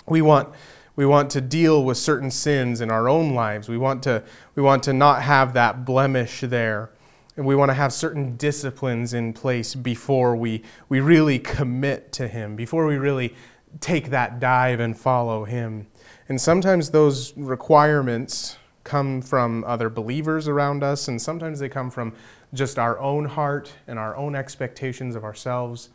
We 0.07 0.21
want 0.21 0.53
we 0.95 1.05
want 1.05 1.31
to 1.31 1.41
deal 1.41 1.83
with 1.83 1.97
certain 1.97 2.29
sins 2.29 2.79
in 2.81 2.91
our 2.91 3.09
own 3.09 3.33
lives. 3.33 3.67
We 3.67 3.77
want 3.77 4.03
to, 4.03 4.23
we 4.55 4.61
want 4.61 4.83
to 4.83 4.93
not 4.93 5.23
have 5.23 5.53
that 5.53 5.85
blemish 5.85 6.41
there. 6.41 6.91
And 7.35 7.45
we 7.45 7.55
want 7.55 7.69
to 7.69 7.73
have 7.73 7.91
certain 7.91 8.37
disciplines 8.37 9.13
in 9.13 9.33
place 9.33 9.73
before 9.73 10.35
we, 10.35 10.63
we 10.87 10.99
really 10.99 11.39
commit 11.39 12.11
to 12.13 12.27
Him, 12.27 12.55
before 12.55 12.85
we 12.85 12.97
really 12.97 13.33
take 13.79 14.11
that 14.11 14.39
dive 14.39 14.79
and 14.79 14.97
follow 14.97 15.45
Him. 15.45 15.87
And 16.29 16.39
sometimes 16.39 16.91
those 16.91 17.35
requirements 17.35 18.57
come 18.83 19.21
from 19.21 19.63
other 19.63 19.89
believers 19.89 20.47
around 20.47 20.83
us, 20.83 21.07
and 21.07 21.21
sometimes 21.21 21.59
they 21.59 21.69
come 21.69 21.89
from 21.89 22.13
just 22.53 22.77
our 22.77 22.99
own 22.99 23.25
heart 23.25 23.73
and 23.87 23.97
our 23.97 24.15
own 24.15 24.35
expectations 24.35 25.15
of 25.15 25.23
ourselves. 25.23 25.89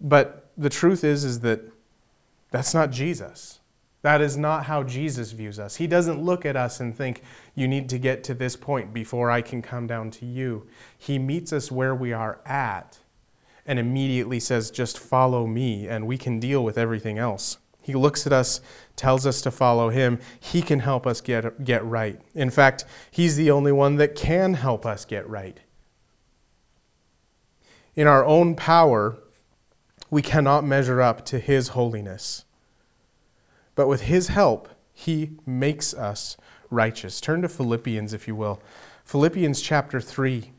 But 0.00 0.50
the 0.58 0.68
truth 0.68 1.04
is, 1.04 1.24
is 1.24 1.40
that 1.40 1.60
that's 2.50 2.74
not 2.74 2.90
Jesus. 2.90 3.59
That 4.02 4.22
is 4.22 4.36
not 4.36 4.64
how 4.64 4.82
Jesus 4.82 5.32
views 5.32 5.58
us. 5.58 5.76
He 5.76 5.86
doesn't 5.86 6.22
look 6.22 6.46
at 6.46 6.56
us 6.56 6.80
and 6.80 6.96
think, 6.96 7.22
you 7.54 7.68
need 7.68 7.88
to 7.90 7.98
get 7.98 8.24
to 8.24 8.34
this 8.34 8.56
point 8.56 8.94
before 8.94 9.30
I 9.30 9.42
can 9.42 9.60
come 9.60 9.86
down 9.86 10.10
to 10.12 10.26
you. 10.26 10.66
He 10.96 11.18
meets 11.18 11.52
us 11.52 11.70
where 11.70 11.94
we 11.94 12.12
are 12.12 12.40
at 12.46 12.98
and 13.66 13.78
immediately 13.78 14.40
says, 14.40 14.70
just 14.70 14.98
follow 14.98 15.46
me, 15.46 15.86
and 15.86 16.06
we 16.06 16.16
can 16.16 16.40
deal 16.40 16.64
with 16.64 16.78
everything 16.78 17.18
else. 17.18 17.58
He 17.82 17.94
looks 17.94 18.26
at 18.26 18.32
us, 18.32 18.60
tells 18.96 19.26
us 19.26 19.42
to 19.42 19.50
follow 19.50 19.90
him. 19.90 20.18
He 20.38 20.62
can 20.62 20.80
help 20.80 21.06
us 21.06 21.20
get, 21.20 21.62
get 21.64 21.84
right. 21.84 22.20
In 22.34 22.50
fact, 22.50 22.84
he's 23.10 23.36
the 23.36 23.50
only 23.50 23.72
one 23.72 23.96
that 23.96 24.14
can 24.14 24.54
help 24.54 24.86
us 24.86 25.04
get 25.04 25.28
right. 25.28 25.60
In 27.94 28.06
our 28.06 28.24
own 28.24 28.54
power, 28.54 29.18
we 30.10 30.22
cannot 30.22 30.64
measure 30.64 31.02
up 31.02 31.24
to 31.26 31.38
his 31.38 31.68
holiness. 31.68 32.44
But 33.80 33.88
with 33.88 34.02
his 34.02 34.28
help, 34.28 34.68
he 34.92 35.38
makes 35.46 35.94
us 35.94 36.36
righteous. 36.68 37.18
Turn 37.18 37.40
to 37.40 37.48
Philippians, 37.48 38.12
if 38.12 38.28
you 38.28 38.36
will. 38.36 38.60
Philippians 39.06 39.62
chapter 39.62 40.02
3. 40.02 40.50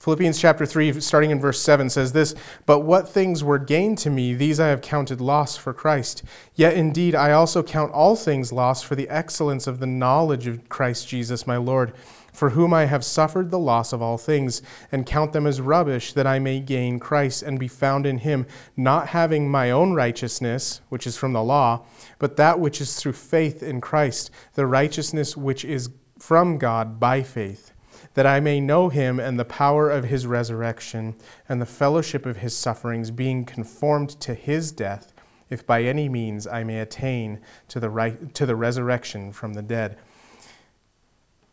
Philippians 0.00 0.40
chapter 0.40 0.66
3, 0.66 1.00
starting 1.00 1.30
in 1.30 1.38
verse 1.38 1.62
7, 1.62 1.90
says 1.90 2.10
this 2.10 2.34
But 2.66 2.80
what 2.80 3.08
things 3.08 3.44
were 3.44 3.60
gained 3.60 3.98
to 3.98 4.10
me, 4.10 4.34
these 4.34 4.58
I 4.58 4.66
have 4.66 4.80
counted 4.80 5.20
loss 5.20 5.56
for 5.56 5.72
Christ. 5.72 6.24
Yet 6.56 6.74
indeed 6.74 7.14
I 7.14 7.30
also 7.30 7.62
count 7.62 7.92
all 7.92 8.16
things 8.16 8.52
loss 8.52 8.82
for 8.82 8.96
the 8.96 9.08
excellence 9.08 9.68
of 9.68 9.78
the 9.78 9.86
knowledge 9.86 10.48
of 10.48 10.68
Christ 10.68 11.06
Jesus 11.06 11.46
my 11.46 11.56
Lord, 11.56 11.92
for 12.32 12.50
whom 12.50 12.72
I 12.72 12.84
have 12.84 13.04
suffered 13.04 13.50
the 13.50 13.58
loss 13.58 13.92
of 13.92 14.02
all 14.02 14.18
things, 14.18 14.62
and 14.92 15.06
count 15.06 15.32
them 15.32 15.46
as 15.46 15.60
rubbish, 15.60 16.12
that 16.12 16.26
I 16.26 16.38
may 16.38 16.60
gain 16.60 16.98
Christ 16.98 17.42
and 17.42 17.58
be 17.58 17.68
found 17.68 18.06
in 18.06 18.18
him, 18.18 18.46
not 18.76 19.08
having 19.08 19.50
my 19.50 19.70
own 19.70 19.94
righteousness, 19.94 20.80
which 20.88 21.06
is 21.06 21.16
from 21.16 21.32
the 21.32 21.42
law, 21.42 21.84
but 22.18 22.36
that 22.36 22.60
which 22.60 22.80
is 22.80 22.96
through 22.96 23.12
faith 23.12 23.62
in 23.62 23.80
Christ, 23.80 24.30
the 24.54 24.66
righteousness 24.66 25.36
which 25.36 25.64
is 25.64 25.90
from 26.18 26.58
God 26.58 26.98
by 27.00 27.22
faith 27.22 27.72
that 28.14 28.26
I 28.26 28.40
may 28.40 28.60
know 28.60 28.88
him 28.88 29.20
and 29.20 29.38
the 29.38 29.44
power 29.44 29.88
of 29.88 30.04
his 30.04 30.26
resurrection 30.26 31.14
and 31.48 31.60
the 31.60 31.66
fellowship 31.66 32.26
of 32.26 32.38
his 32.38 32.56
sufferings, 32.56 33.12
being 33.12 33.44
conformed 33.44 34.10
to 34.20 34.34
his 34.34 34.72
death, 34.72 35.12
if 35.50 35.64
by 35.64 35.84
any 35.84 36.08
means 36.08 36.44
I 36.44 36.64
may 36.64 36.80
attain 36.80 37.38
to 37.68 37.78
the, 37.78 37.90
right, 37.90 38.34
to 38.34 38.44
the 38.44 38.56
resurrection 38.56 39.32
from 39.32 39.54
the 39.54 39.62
dead. 39.62 39.98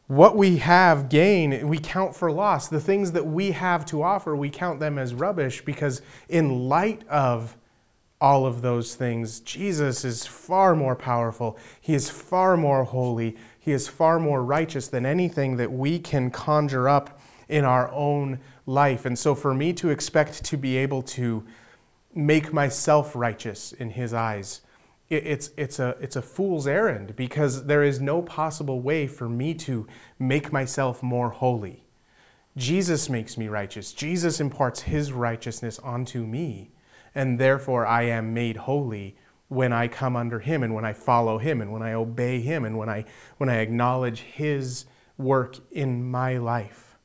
What 0.08 0.38
we 0.38 0.58
have 0.58 1.10
gain, 1.10 1.68
we 1.68 1.80
count 1.80 2.16
for 2.16 2.32
loss. 2.32 2.68
The 2.68 2.80
things 2.80 3.14
that 3.14 3.26
we 3.26 3.52
have 3.52 3.86
to 3.88 4.04
offer, 4.04 4.36
we 4.36 4.52
count 4.52 4.80
them 4.80 5.00
as 5.00 5.16
rubbish 5.16 5.66
because, 5.66 6.04
in 6.30 6.70
light 6.70 7.08
of 7.08 7.58
all 8.22 8.46
of 8.46 8.62
those 8.62 8.94
things, 8.94 9.40
Jesus 9.40 10.06
is 10.06 10.26
far 10.26 10.76
more 10.76 10.96
powerful. 10.96 11.58
He 11.82 11.96
is 11.96 12.10
far 12.10 12.56
more 12.56 12.84
holy. 12.84 13.36
He 13.60 13.72
is 13.72 13.88
far 13.88 14.20
more 14.20 14.44
righteous 14.44 14.88
than 14.88 15.08
anything 15.08 15.58
that 15.58 15.72
we 15.72 15.98
can 15.98 16.30
conjure 16.30 16.88
up 16.88 17.20
in 17.50 17.66
our 17.66 17.92
own 17.92 18.40
life. 18.68 19.06
And 19.06 19.18
so, 19.18 19.34
for 19.34 19.56
me 19.56 19.74
to 19.74 19.90
expect 19.90 20.44
to 20.46 20.58
be 20.58 20.78
able 20.78 21.02
to 21.02 21.44
make 22.14 22.54
myself 22.54 23.16
righteous 23.16 23.74
in 23.74 23.90
His 23.90 24.14
eyes, 24.14 24.62
it's, 25.10 25.52
it's, 25.56 25.80
a, 25.80 25.96
it's 26.00 26.16
a 26.16 26.22
fool's 26.22 26.66
errand 26.68 27.16
because 27.16 27.66
there 27.66 27.84
is 27.84 28.02
no 28.02 28.22
possible 28.22 28.82
way 28.82 29.08
for 29.08 29.30
me 29.30 29.54
to 29.54 29.88
make 30.18 30.52
myself 30.52 31.04
more 31.04 31.30
holy. 31.30 31.84
Jesus 32.58 33.10
makes 33.10 33.38
me 33.38 33.48
righteous. 33.48 33.94
Jesus 33.94 34.40
imparts 34.40 34.82
His 34.84 35.12
righteousness 35.12 35.78
onto 35.80 36.26
me, 36.26 36.72
and 37.14 37.38
therefore 37.38 37.86
I 37.86 38.04
am 38.04 38.34
made 38.34 38.58
holy 38.58 39.16
when 39.48 39.72
I 39.72 39.88
come 39.88 40.16
under 40.16 40.40
him 40.40 40.64
and 40.64 40.74
when 40.74 40.86
I 40.86 40.94
follow 40.94 41.38
him 41.38 41.62
and 41.62 41.72
when 41.72 41.84
I 41.84 41.94
obey 41.94 42.42
him 42.42 42.66
and 42.66 42.78
when 42.78 42.90
I, 42.90 43.06
when 43.38 43.50
I 43.50 43.58
acknowledge 43.58 44.22
his 44.22 44.86
work 45.18 45.58
in 45.72 46.10
my 46.10 46.38
life. 46.38 46.98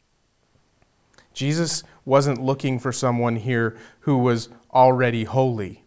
Jesus 1.32 1.84
wasn't 2.04 2.42
looking 2.42 2.78
for 2.78 2.92
someone 2.92 3.36
here 3.36 3.76
who 4.00 4.18
was 4.18 4.48
already 4.72 5.24
holy, 5.24 5.84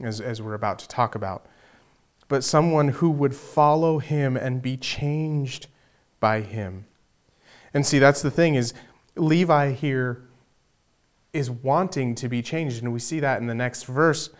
as, 0.00 0.20
as 0.20 0.42
we're 0.42 0.54
about 0.54 0.78
to 0.80 0.88
talk 0.88 1.14
about, 1.14 1.46
but 2.28 2.44
someone 2.44 2.88
who 2.88 3.10
would 3.10 3.34
follow 3.34 3.98
him 3.98 4.36
and 4.36 4.60
be 4.62 4.76
changed 4.76 5.66
by 6.20 6.40
him. 6.40 6.86
And 7.72 7.86
see, 7.86 7.98
that's 7.98 8.22
the 8.22 8.30
thing 8.30 8.54
is 8.54 8.74
Levi 9.16 9.72
here 9.72 10.22
is 11.32 11.50
wanting 11.50 12.14
to 12.16 12.28
be 12.28 12.42
changed, 12.42 12.82
and 12.82 12.92
we 12.92 12.98
see 12.98 13.20
that 13.20 13.40
in 13.40 13.46
the 13.46 13.54
next 13.54 13.84
verse 13.84 14.30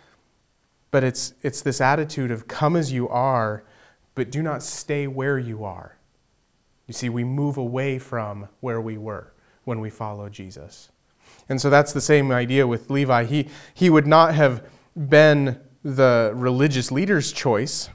but 0.97 1.05
it's, 1.05 1.35
it's 1.43 1.61
this 1.61 1.81
attitude 1.81 2.31
of 2.31 2.49
come 2.49 2.75
as 2.75 2.93
you 2.93 3.07
are, 3.09 3.65
but 4.15 4.31
do 4.31 4.43
not 4.43 4.63
stay 4.63 5.07
where 5.07 5.39
you 5.39 5.63
are. 5.63 5.97
You 6.87 6.95
see, 6.95 7.11
we 7.11 7.23
move 7.23 7.57
away 7.57 7.99
from 7.99 8.49
where 8.61 8.81
we 8.81 8.97
were 8.97 9.33
when 9.65 9.81
we 9.81 9.91
follow 9.91 10.31
Jesus. 10.31 10.91
And 11.51 11.61
so 11.61 11.69
that's 11.69 11.93
the 11.93 12.01
same 12.01 12.31
idea 12.31 12.67
with 12.67 12.89
Levi. 12.89 13.25
He, 13.25 13.49
he 13.75 13.91
would 13.91 14.07
not 14.07 14.35
have 14.35 14.67
been 14.97 15.61
the 15.83 16.33
religious 16.35 16.91
leader's 16.91 17.33
choice 17.33 17.89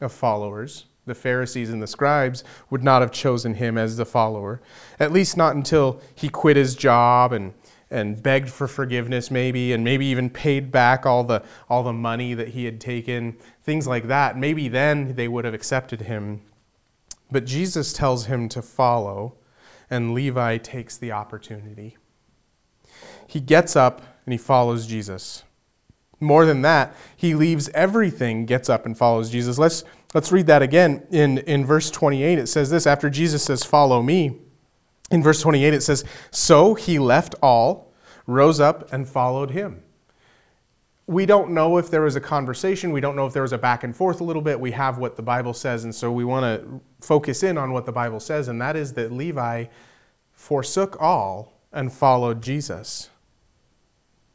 of 0.00 0.12
followers. 0.12 0.86
The 1.06 1.14
Pharisees 1.14 1.70
and 1.70 1.82
the 1.82 1.86
scribes 1.86 2.44
would 2.68 2.84
not 2.84 3.00
have 3.00 3.10
chosen 3.10 3.54
him 3.54 3.78
as 3.78 3.96
the 3.96 4.04
follower, 4.04 4.60
at 4.98 5.12
least 5.12 5.36
not 5.36 5.56
until 5.56 6.00
he 6.14 6.28
quit 6.28 6.56
his 6.56 6.74
job 6.74 7.32
and 7.32 7.54
and 7.92 8.22
begged 8.22 8.48
for 8.48 8.68
forgiveness 8.68 9.32
maybe 9.32 9.72
and 9.72 9.82
maybe 9.82 10.06
even 10.06 10.30
paid 10.30 10.70
back 10.70 11.04
all 11.04 11.24
the 11.24 11.42
all 11.68 11.82
the 11.82 11.92
money 11.92 12.34
that 12.34 12.48
he 12.48 12.64
had 12.64 12.80
taken 12.80 13.36
things 13.64 13.86
like 13.86 14.06
that. 14.06 14.38
Maybe 14.38 14.68
then 14.68 15.14
they 15.16 15.26
would 15.26 15.44
have 15.44 15.54
accepted 15.54 16.02
him. 16.02 16.42
But 17.32 17.46
Jesus 17.46 17.92
tells 17.92 18.26
him 18.26 18.48
to 18.50 18.62
follow 18.62 19.34
and 19.88 20.14
Levi 20.14 20.58
takes 20.58 20.96
the 20.96 21.10
opportunity. 21.10 21.96
He 23.26 23.40
gets 23.40 23.74
up 23.74 24.02
and 24.24 24.32
he 24.32 24.38
follows 24.38 24.86
Jesus 24.86 25.42
more 26.20 26.44
than 26.44 26.62
that 26.62 26.94
he 27.16 27.34
leaves 27.34 27.68
everything 27.70 28.46
gets 28.46 28.68
up 28.68 28.86
and 28.86 28.96
follows 28.96 29.30
Jesus 29.30 29.58
let's 29.58 29.84
let's 30.14 30.30
read 30.30 30.46
that 30.46 30.62
again 30.62 31.06
in 31.10 31.38
in 31.38 31.64
verse 31.64 31.90
28 31.90 32.38
it 32.38 32.46
says 32.46 32.70
this 32.70 32.86
after 32.86 33.08
Jesus 33.08 33.42
says 33.42 33.64
follow 33.64 34.02
me 34.02 34.38
in 35.10 35.22
verse 35.22 35.40
28, 35.40 35.74
it 35.74 35.82
says, 35.82 36.04
So 36.30 36.74
he 36.74 36.98
left 36.98 37.34
all, 37.42 37.92
rose 38.26 38.60
up, 38.60 38.92
and 38.92 39.08
followed 39.08 39.50
him. 39.50 39.82
We 41.06 41.26
don't 41.26 41.50
know 41.50 41.78
if 41.78 41.90
there 41.90 42.02
was 42.02 42.14
a 42.14 42.20
conversation. 42.20 42.92
We 42.92 43.00
don't 43.00 43.16
know 43.16 43.26
if 43.26 43.32
there 43.32 43.42
was 43.42 43.52
a 43.52 43.58
back 43.58 43.82
and 43.82 43.94
forth 43.94 44.20
a 44.20 44.24
little 44.24 44.42
bit. 44.42 44.60
We 44.60 44.70
have 44.70 44.98
what 44.98 45.16
the 45.16 45.22
Bible 45.22 45.52
says, 45.52 45.82
and 45.82 45.92
so 45.92 46.12
we 46.12 46.24
want 46.24 46.44
to 46.44 46.80
focus 47.04 47.42
in 47.42 47.58
on 47.58 47.72
what 47.72 47.86
the 47.86 47.92
Bible 47.92 48.20
says, 48.20 48.46
and 48.46 48.62
that 48.62 48.76
is 48.76 48.92
that 48.92 49.10
Levi 49.10 49.64
forsook 50.32 50.96
all 51.00 51.60
and 51.72 51.92
followed 51.92 52.40
Jesus. 52.40 53.09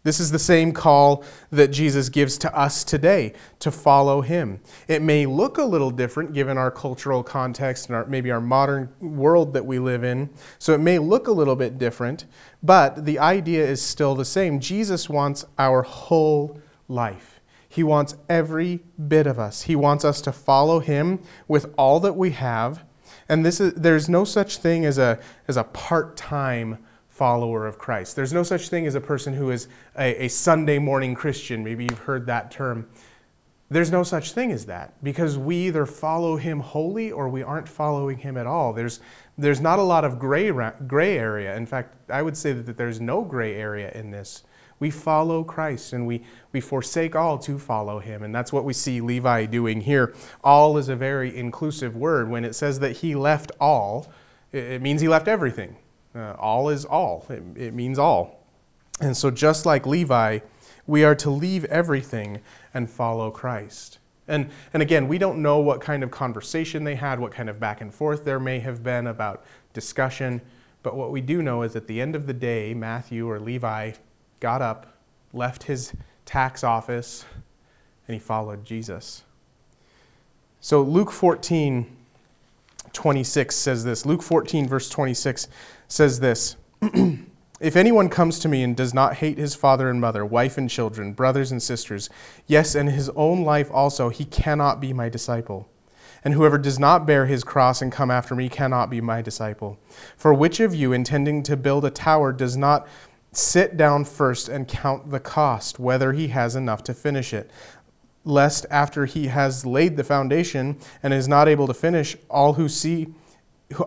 This 0.05 0.19
is 0.19 0.29
the 0.29 0.37
same 0.37 0.71
call 0.71 1.23
that 1.49 1.69
Jesus 1.69 2.09
gives 2.09 2.37
to 2.37 2.55
us 2.55 2.83
today 2.83 3.33
to 3.57 3.71
follow 3.71 4.21
him. 4.21 4.59
It 4.87 5.01
may 5.01 5.25
look 5.25 5.57
a 5.57 5.63
little 5.63 5.89
different 5.89 6.33
given 6.33 6.59
our 6.59 6.69
cultural 6.69 7.23
context 7.23 7.87
and 7.87 7.95
our, 7.95 8.05
maybe 8.05 8.29
our 8.29 8.39
modern 8.39 8.93
world 8.99 9.55
that 9.55 9.65
we 9.65 9.79
live 9.79 10.03
in. 10.03 10.29
So 10.59 10.75
it 10.75 10.77
may 10.77 10.99
look 10.99 11.27
a 11.27 11.31
little 11.31 11.55
bit 11.55 11.79
different, 11.79 12.25
but 12.61 13.05
the 13.05 13.17
idea 13.17 13.65
is 13.65 13.81
still 13.81 14.13
the 14.13 14.25
same. 14.25 14.59
Jesus 14.59 15.09
wants 15.09 15.43
our 15.57 15.81
whole 15.81 16.61
life. 16.87 17.41
He 17.67 17.81
wants 17.81 18.15
every 18.29 18.83
bit 19.07 19.25
of 19.25 19.39
us. 19.39 19.63
He 19.63 19.75
wants 19.75 20.05
us 20.05 20.21
to 20.21 20.31
follow 20.31 20.81
him 20.81 21.19
with 21.47 21.73
all 21.79 21.99
that 22.01 22.13
we 22.13 22.29
have. 22.29 22.85
And 23.27 23.43
this 23.43 23.59
is, 23.59 23.73
there's 23.73 24.07
no 24.07 24.23
such 24.23 24.57
thing 24.57 24.85
as 24.85 24.99
a, 24.99 25.17
as 25.47 25.57
a 25.57 25.63
part 25.63 26.15
time 26.15 26.77
follower 27.15 27.65
of 27.65 27.77
Christ. 27.77 28.17
There's 28.17 28.33
no 28.33 28.43
such 28.43 28.67
thing 28.67 28.85
as 28.85 28.93
a 28.93 28.99
person 28.99 29.33
who 29.33 29.49
is 29.49 29.69
a, 29.97 30.25
a, 30.25 30.27
Sunday 30.27 30.79
morning 30.79 31.15
Christian. 31.15 31.63
Maybe 31.63 31.85
you've 31.85 31.99
heard 31.99 32.25
that 32.25 32.51
term. 32.51 32.89
There's 33.69 33.89
no 33.89 34.03
such 34.03 34.33
thing 34.33 34.51
as 34.51 34.65
that 34.65 35.01
because 35.01 35.37
we 35.37 35.55
either 35.67 35.85
follow 35.85 36.35
him 36.35 36.59
wholly 36.59 37.13
or 37.13 37.29
we 37.29 37.41
aren't 37.41 37.69
following 37.69 38.17
him 38.17 38.35
at 38.35 38.45
all. 38.45 38.73
There's, 38.73 38.99
there's 39.37 39.61
not 39.61 39.79
a 39.79 39.81
lot 39.81 40.03
of 40.03 40.19
gray, 40.19 40.51
gray 40.87 41.17
area. 41.17 41.55
In 41.55 41.65
fact, 41.65 41.95
I 42.11 42.21
would 42.21 42.35
say 42.35 42.51
that 42.51 42.75
there's 42.75 42.99
no 42.99 43.21
gray 43.23 43.55
area 43.55 43.93
in 43.93 44.11
this. 44.11 44.43
We 44.79 44.91
follow 44.91 45.45
Christ 45.45 45.93
and 45.93 46.05
we, 46.05 46.21
we 46.51 46.59
forsake 46.59 47.15
all 47.15 47.37
to 47.39 47.57
follow 47.57 47.99
him. 47.99 48.23
And 48.23 48.35
that's 48.35 48.51
what 48.51 48.65
we 48.65 48.73
see 48.73 48.99
Levi 48.99 49.45
doing 49.45 49.79
here. 49.79 50.13
All 50.43 50.77
is 50.77 50.89
a 50.89 50.97
very 50.97 51.33
inclusive 51.33 51.95
word. 51.95 52.29
When 52.29 52.43
it 52.43 52.55
says 52.55 52.79
that 52.79 52.97
he 52.97 53.15
left 53.15 53.53
all, 53.61 54.11
it 54.51 54.81
means 54.81 54.99
he 54.99 55.07
left 55.07 55.29
everything. 55.29 55.77
Uh, 56.15 56.33
all 56.39 56.69
is 56.69 56.85
all, 56.85 57.25
it, 57.29 57.43
it 57.55 57.73
means 57.73 57.99
all. 57.99 58.45
And 59.01 59.15
so, 59.17 59.29
just 59.29 59.65
like 59.65 59.85
Levi, 59.85 60.39
we 60.87 61.03
are 61.03 61.15
to 61.15 61.29
leave 61.29 61.65
everything 61.65 62.39
and 62.73 62.89
follow 62.89 63.31
Christ. 63.31 63.99
And, 64.27 64.49
and 64.73 64.81
again, 64.81 65.07
we 65.07 65.17
don't 65.17 65.41
know 65.41 65.59
what 65.59 65.81
kind 65.81 66.03
of 66.03 66.11
conversation 66.11 66.83
they 66.83 66.95
had, 66.95 67.19
what 67.19 67.31
kind 67.31 67.49
of 67.49 67.59
back 67.59 67.81
and 67.81 67.93
forth 67.93 68.23
there 68.23 68.39
may 68.39 68.59
have 68.59 68.83
been 68.83 69.07
about 69.07 69.43
discussion. 69.73 70.41
But 70.83 70.95
what 70.95 71.11
we 71.11 71.21
do 71.21 71.41
know 71.41 71.63
is 71.63 71.75
at 71.75 71.87
the 71.87 71.99
end 71.99 72.15
of 72.15 72.27
the 72.27 72.33
day, 72.33 72.73
Matthew 72.73 73.29
or 73.29 73.39
Levi 73.39 73.93
got 74.39 74.61
up, 74.61 74.97
left 75.33 75.63
his 75.63 75.93
tax 76.25 76.63
office, 76.63 77.25
and 78.07 78.13
he 78.13 78.19
followed 78.19 78.65
Jesus. 78.65 79.23
So 80.59 80.81
Luke 80.81 81.11
14, 81.11 81.94
26 82.93 83.55
says 83.55 83.83
this. 83.83 84.05
Luke 84.05 84.21
14, 84.21 84.67
verse 84.67 84.89
26 84.89 85.47
says 85.87 86.19
this 86.19 86.55
If 87.61 87.77
anyone 87.77 88.09
comes 88.09 88.39
to 88.39 88.49
me 88.49 88.63
and 88.63 88.75
does 88.75 88.93
not 88.93 89.15
hate 89.15 89.37
his 89.37 89.55
father 89.55 89.89
and 89.89 90.01
mother, 90.01 90.25
wife 90.25 90.57
and 90.57 90.69
children, 90.69 91.13
brothers 91.13 91.51
and 91.51 91.63
sisters, 91.63 92.09
yes, 92.47 92.75
and 92.75 92.89
his 92.89 93.09
own 93.11 93.43
life 93.43 93.71
also, 93.71 94.09
he 94.09 94.25
cannot 94.25 94.81
be 94.81 94.91
my 94.91 95.07
disciple. 95.07 95.69
And 96.25 96.33
whoever 96.33 96.57
does 96.57 96.79
not 96.79 97.05
bear 97.05 97.27
his 97.27 97.43
cross 97.43 97.81
and 97.81 97.91
come 97.91 98.11
after 98.11 98.35
me 98.35 98.49
cannot 98.49 98.89
be 98.89 98.99
my 98.99 99.21
disciple. 99.21 99.79
For 100.17 100.33
which 100.33 100.59
of 100.59 100.75
you, 100.75 100.91
intending 100.91 101.43
to 101.43 101.55
build 101.55 101.85
a 101.85 101.91
tower, 101.91 102.33
does 102.33 102.57
not 102.57 102.87
sit 103.31 103.77
down 103.77 104.05
first 104.05 104.49
and 104.49 104.67
count 104.67 105.11
the 105.11 105.19
cost, 105.19 105.79
whether 105.79 106.13
he 106.13 106.29
has 106.29 106.55
enough 106.55 106.83
to 106.83 106.93
finish 106.93 107.33
it? 107.33 107.51
Lest 108.25 108.65
after 108.69 109.05
he 109.05 109.27
has 109.27 109.65
laid 109.65 109.95
the 109.95 110.03
foundation 110.03 110.77
and 111.01 111.13
is 111.13 111.27
not 111.27 111.47
able 111.47 111.67
to 111.67 111.73
finish, 111.73 112.17
all 112.29 112.53
who 112.53 112.67
see 112.67 113.13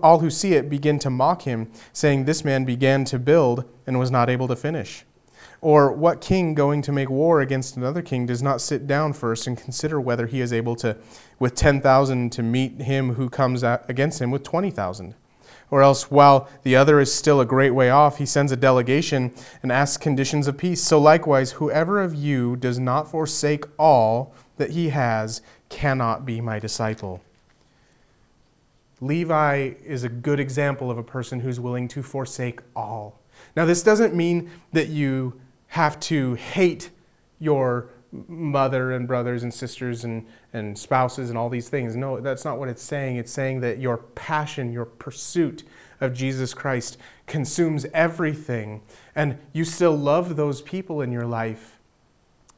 all 0.03 0.19
who 0.19 0.31
see 0.31 0.55
it 0.55 0.69
begin 0.69 0.99
to 0.99 1.11
mock 1.11 1.43
him, 1.43 1.71
saying, 1.93 2.25
This 2.25 2.45
man 2.45 2.65
began 2.65 3.05
to 3.07 3.19
build 3.19 3.65
and 3.87 3.99
was 3.99 4.11
not 4.11 4.29
able 4.29 4.49
to 4.49 4.57
finish. 4.57 5.05
Or 5.61 5.93
what 5.93 6.21
king 6.21 6.55
going 6.55 6.83
to 6.83 6.93
make 6.93 7.11
war 7.11 7.41
against 7.41 7.77
another 7.77 8.03
king 8.03 8.27
does 8.27 8.43
not 8.43 8.61
sit 8.61 8.87
down 8.87 9.13
first 9.13 9.47
and 9.47 9.57
consider 9.59 10.01
whether 10.01 10.27
he 10.27 10.41
is 10.41 10.53
able 10.53 10.77
to, 10.77 10.97
with 11.39 11.55
10,000, 11.55 12.31
to 12.31 12.43
meet 12.43 12.83
him 12.83 13.15
who 13.15 13.29
comes 13.29 13.63
against 13.63 14.21
him 14.21 14.31
with 14.31 14.45
20,000? 14.45 15.15
Or 15.71 15.83
else, 15.83 16.11
while 16.11 16.49
the 16.63 16.77
other 16.77 16.99
is 16.99 17.13
still 17.15 17.41
a 17.41 17.47
great 17.47 17.73
way 17.73 17.91
off, 17.91 18.19
he 18.19 18.27
sends 18.27 18.53
a 18.53 18.57
delegation 18.57 19.35
and 19.63 19.71
asks 19.71 19.99
conditions 19.99 20.49
of 20.49 20.57
peace. 20.57 20.83
So 20.83 20.99
likewise, 20.99 21.53
whoever 21.53 22.01
of 22.01 22.15
you 22.15 22.57
does 22.57 22.79
not 22.79 23.11
forsake 23.11 23.65
all 23.79 24.35
that 24.57 24.71
he 24.71 24.89
has 24.89 25.43
cannot 25.69 26.25
be 26.25 26.41
my 26.41 26.59
disciple. 26.59 27.21
Levi 29.01 29.75
is 29.85 30.05
a 30.05 30.09
good 30.09 30.41
example 30.41 30.91
of 30.91 30.99
a 30.99 31.03
person 31.03 31.41
who's 31.41 31.61
willing 31.61 31.87
to 31.89 32.03
forsake 32.03 32.61
all. 32.75 33.21
Now, 33.55 33.65
this 33.65 33.83
doesn't 33.83 34.15
mean 34.15 34.51
that 34.73 34.89
you 34.89 35.41
have 35.69 36.01
to 36.01 36.35
hate 36.35 36.91
your 37.39 37.91
mother 38.13 38.93
and 38.93 39.07
brothers 39.07 39.43
and 39.43 39.53
sisters 39.53 40.05
and, 40.05 40.27
and 40.53 40.79
spouses 40.79 41.29
and 41.29 41.39
all 41.39 41.49
these 41.49 41.69
things. 41.69 41.95
No, 41.97 42.21
that's 42.21 42.45
not 42.45 42.59
what 42.59 42.69
it's 42.69 42.83
saying. 42.83 43.17
It's 43.17 43.33
saying 43.33 43.61
that 43.61 43.79
your 43.79 43.99
passion, 43.99 44.73
your 44.73 44.87
pursuit 44.87 45.65
of 46.01 46.15
Jesus 46.15 46.55
Christ 46.55 46.97
consumes 47.27 47.87
everything. 47.93 48.83
And 49.15 49.39
you 49.53 49.65
still 49.65 49.97
love 49.97 50.37
those 50.37 50.63
people 50.63 51.01
in 51.01 51.13
your 51.13 51.27
life, 51.27 51.79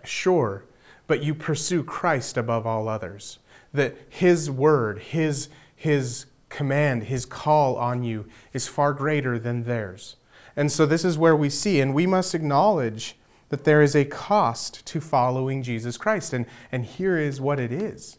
sure, 0.05 0.65
but 1.07 1.23
you 1.23 1.35
pursue 1.35 1.83
Christ 1.83 2.37
above 2.37 2.67
all 2.67 2.89
others. 2.89 3.39
That 3.73 3.97
His 4.09 4.51
word, 4.51 5.01
His, 5.01 5.49
His 5.75 6.27
command, 6.51 7.05
his 7.05 7.25
call 7.25 7.77
on 7.77 8.05
you 8.05 8.27
is 8.53 8.69
far 8.69 8.93
greater 8.93 9.39
than 9.39 9.63
theirs. 9.63 10.17
And 10.55 10.71
so 10.71 10.85
this 10.85 11.05
is 11.05 11.17
where 11.17 11.37
we 11.37 11.49
see, 11.49 11.81
and 11.81 11.95
we 11.95 12.07
must 12.07 12.35
acknowledge 12.35 13.17
that 13.51 13.65
there 13.65 13.83
is 13.83 13.95
a 13.95 14.05
cost 14.05 14.85
to 14.87 15.01
following 15.01 15.63
Jesus 15.63 15.97
Christ. 15.97 16.33
And, 16.33 16.47
and 16.73 16.85
here 16.85 17.19
is 17.19 17.41
what 17.41 17.61
it 17.61 17.71
is 17.71 18.19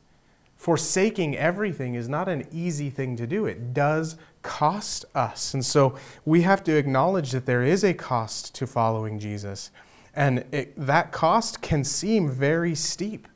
forsaking 0.62 1.36
everything 1.36 1.96
is 1.96 2.08
not 2.08 2.30
an 2.30 2.48
easy 2.52 2.92
thing 2.92 3.16
to 3.16 3.26
do, 3.26 3.48
it 3.48 3.74
does 3.74 4.16
cost 4.44 5.06
us. 5.16 5.56
And 5.56 5.66
so 5.66 5.96
we 6.24 6.44
have 6.44 6.64
to 6.66 6.78
acknowledge 6.78 7.32
that 7.32 7.48
there 7.48 7.64
is 7.64 7.84
a 7.84 7.96
cost 7.96 8.54
to 8.56 8.68
following 8.68 9.18
Jesus. 9.18 9.72
And 10.16 10.46
it, 10.52 10.74
that 10.78 11.12
cost 11.12 11.64
can 11.64 11.84
seem 11.84 12.30
very 12.30 12.76
steep. 12.76 13.28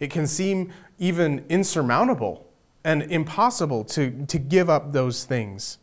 It 0.00 0.10
can 0.10 0.26
seem 0.26 0.72
even 0.98 1.44
insurmountable 1.48 2.44
and 2.82 3.04
impossible 3.04 3.84
to, 3.84 4.26
to 4.26 4.38
give 4.40 4.68
up 4.68 4.92
those 4.92 5.22
things. 5.22 5.78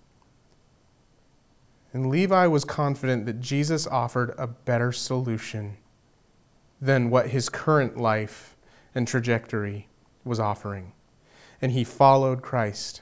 And 1.94 2.10
Levi 2.10 2.48
was 2.48 2.64
confident 2.64 3.26
that 3.26 3.42
Jesus 3.42 3.86
offered 3.86 4.34
a 4.38 4.48
better 4.48 4.92
solution 4.92 5.78
than 6.80 7.10
what 7.10 7.30
his 7.30 7.50
current 7.50 7.98
life 7.98 8.56
and 8.96 9.08
trajectory 9.08 9.88
was 10.24 10.40
offering. 10.40 10.94
And 11.62 11.74
he 11.74 11.84
followed 11.84 12.42
Christ. 12.42 13.01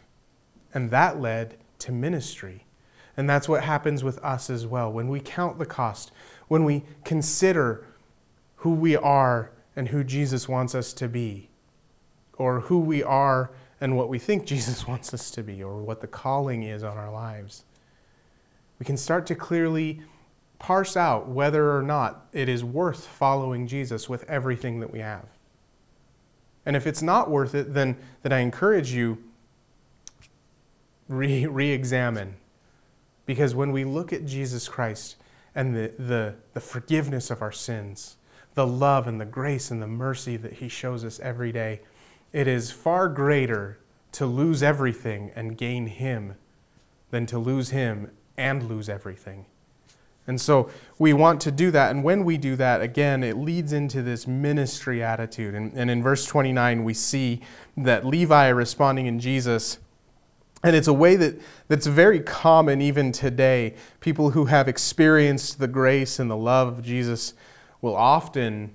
And 0.74 0.92
that 0.92 1.22
led 1.22 1.58
to 1.80 1.92
ministry. 1.92 2.66
And 3.16 3.30
that's 3.30 3.48
what 3.48 3.64
happens 3.64 4.04
with 4.04 4.18
us 4.20 4.50
as 4.50 4.66
well. 4.66 4.92
When 4.92 5.08
we 5.08 5.20
count 5.20 5.60
the 5.60 5.66
cost, 5.66 6.12
when 6.48 6.64
we 6.64 6.84
consider 7.04 7.86
who 8.58 8.74
we 8.74 8.96
are 8.96 9.52
and 9.76 9.90
who 9.90 10.04
Jesus 10.04 10.50
wants 10.50 10.76
us 10.76 10.94
to 10.94 11.08
be, 11.08 11.50
or 12.40 12.62
who 12.62 12.80
we 12.80 13.04
are 13.04 13.52
and 13.80 13.96
what 13.96 14.10
we 14.10 14.18
think 14.18 14.46
Jesus 14.48 14.88
wants 14.88 15.14
us 15.14 15.30
to 15.32 15.44
be 15.44 15.62
or 15.62 15.84
what 15.84 16.02
the 16.02 16.08
calling 16.08 16.64
is 16.64 16.84
on 16.84 16.98
our 16.98 17.12
lives. 17.12 17.66
We 18.80 18.86
can 18.86 18.98
start 18.98 19.28
to 19.28 19.36
clearly 19.36 20.02
parse 20.58 20.98
out 20.98 21.28
whether 21.28 21.76
or 21.76 21.84
not 21.84 22.28
it 22.34 22.50
is 22.50 22.64
worth 22.64 23.06
following 23.06 23.68
Jesus 23.68 24.10
with 24.10 24.24
everything 24.30 24.80
that 24.80 24.92
we 24.92 25.00
have. 25.00 25.26
And 26.66 26.76
if 26.76 26.88
it's 26.88 27.02
not 27.02 27.30
worth 27.30 27.56
it, 27.56 27.74
then, 27.74 27.98
then 28.24 28.34
I 28.34 28.40
encourage 28.40 28.92
you 28.92 29.24
re 31.08 31.72
examine. 31.72 32.36
Because 33.26 33.56
when 33.56 33.72
we 33.72 33.84
look 33.84 34.12
at 34.12 34.26
Jesus 34.26 34.68
Christ 34.68 35.16
and 35.54 35.76
the, 35.76 35.94
the, 35.98 36.36
the 36.54 36.60
forgiveness 36.60 37.30
of 37.30 37.42
our 37.42 37.52
sins, 37.52 38.18
the 38.56 38.68
love 38.68 39.08
and 39.08 39.22
the 39.22 39.26
grace 39.26 39.72
and 39.72 39.82
the 39.82 39.88
mercy 39.88 40.36
that 40.38 40.54
he 40.54 40.68
shows 40.68 41.06
us 41.06 41.20
every 41.20 41.52
day, 41.52 41.82
it 42.32 42.48
is 42.48 42.72
far 42.72 43.08
greater 43.08 43.80
to 44.14 44.26
lose 44.26 44.64
everything 44.64 45.32
and 45.36 45.58
gain 45.58 45.88
Him 45.88 46.36
than 47.12 47.26
to 47.28 47.40
lose 47.40 47.70
Him 47.70 48.12
and 48.40 48.68
lose 48.68 48.90
everything. 48.90 49.46
And 50.26 50.40
so 50.40 50.70
we 51.00 51.12
want 51.12 51.42
to 51.42 51.52
do 51.52 51.72
that. 51.72 51.92
And 51.92 52.04
when 52.04 52.24
we 52.24 52.38
do 52.38 52.56
that, 52.56 52.82
again, 52.82 53.24
it 53.24 53.36
leads 53.36 53.74
into 53.74 54.04
this 54.04 54.28
ministry 54.28 55.04
attitude. 55.04 55.56
And, 55.56 55.74
and 55.74 55.90
in 55.90 56.04
verse 56.04 56.26
29, 56.26 56.84
we 56.84 56.94
see 56.94 57.42
that 57.78 58.06
Levi 58.06 58.48
responding 58.50 59.08
in 59.08 59.20
Jesus. 59.20 59.80
And 60.64 60.76
it's 60.76 60.88
a 60.88 60.94
way 60.94 61.16
that, 61.16 61.42
that's 61.68 61.88
very 61.88 62.20
common 62.20 62.80
even 62.80 63.12
today. 63.12 63.74
People 64.02 64.30
who 64.32 64.46
have 64.46 64.68
experienced 64.68 65.60
the 65.60 65.68
grace 65.68 66.20
and 66.20 66.30
the 66.30 66.38
love 66.38 66.68
of 66.68 66.84
Jesus 66.84 67.34
will 67.82 67.96
often 67.96 68.72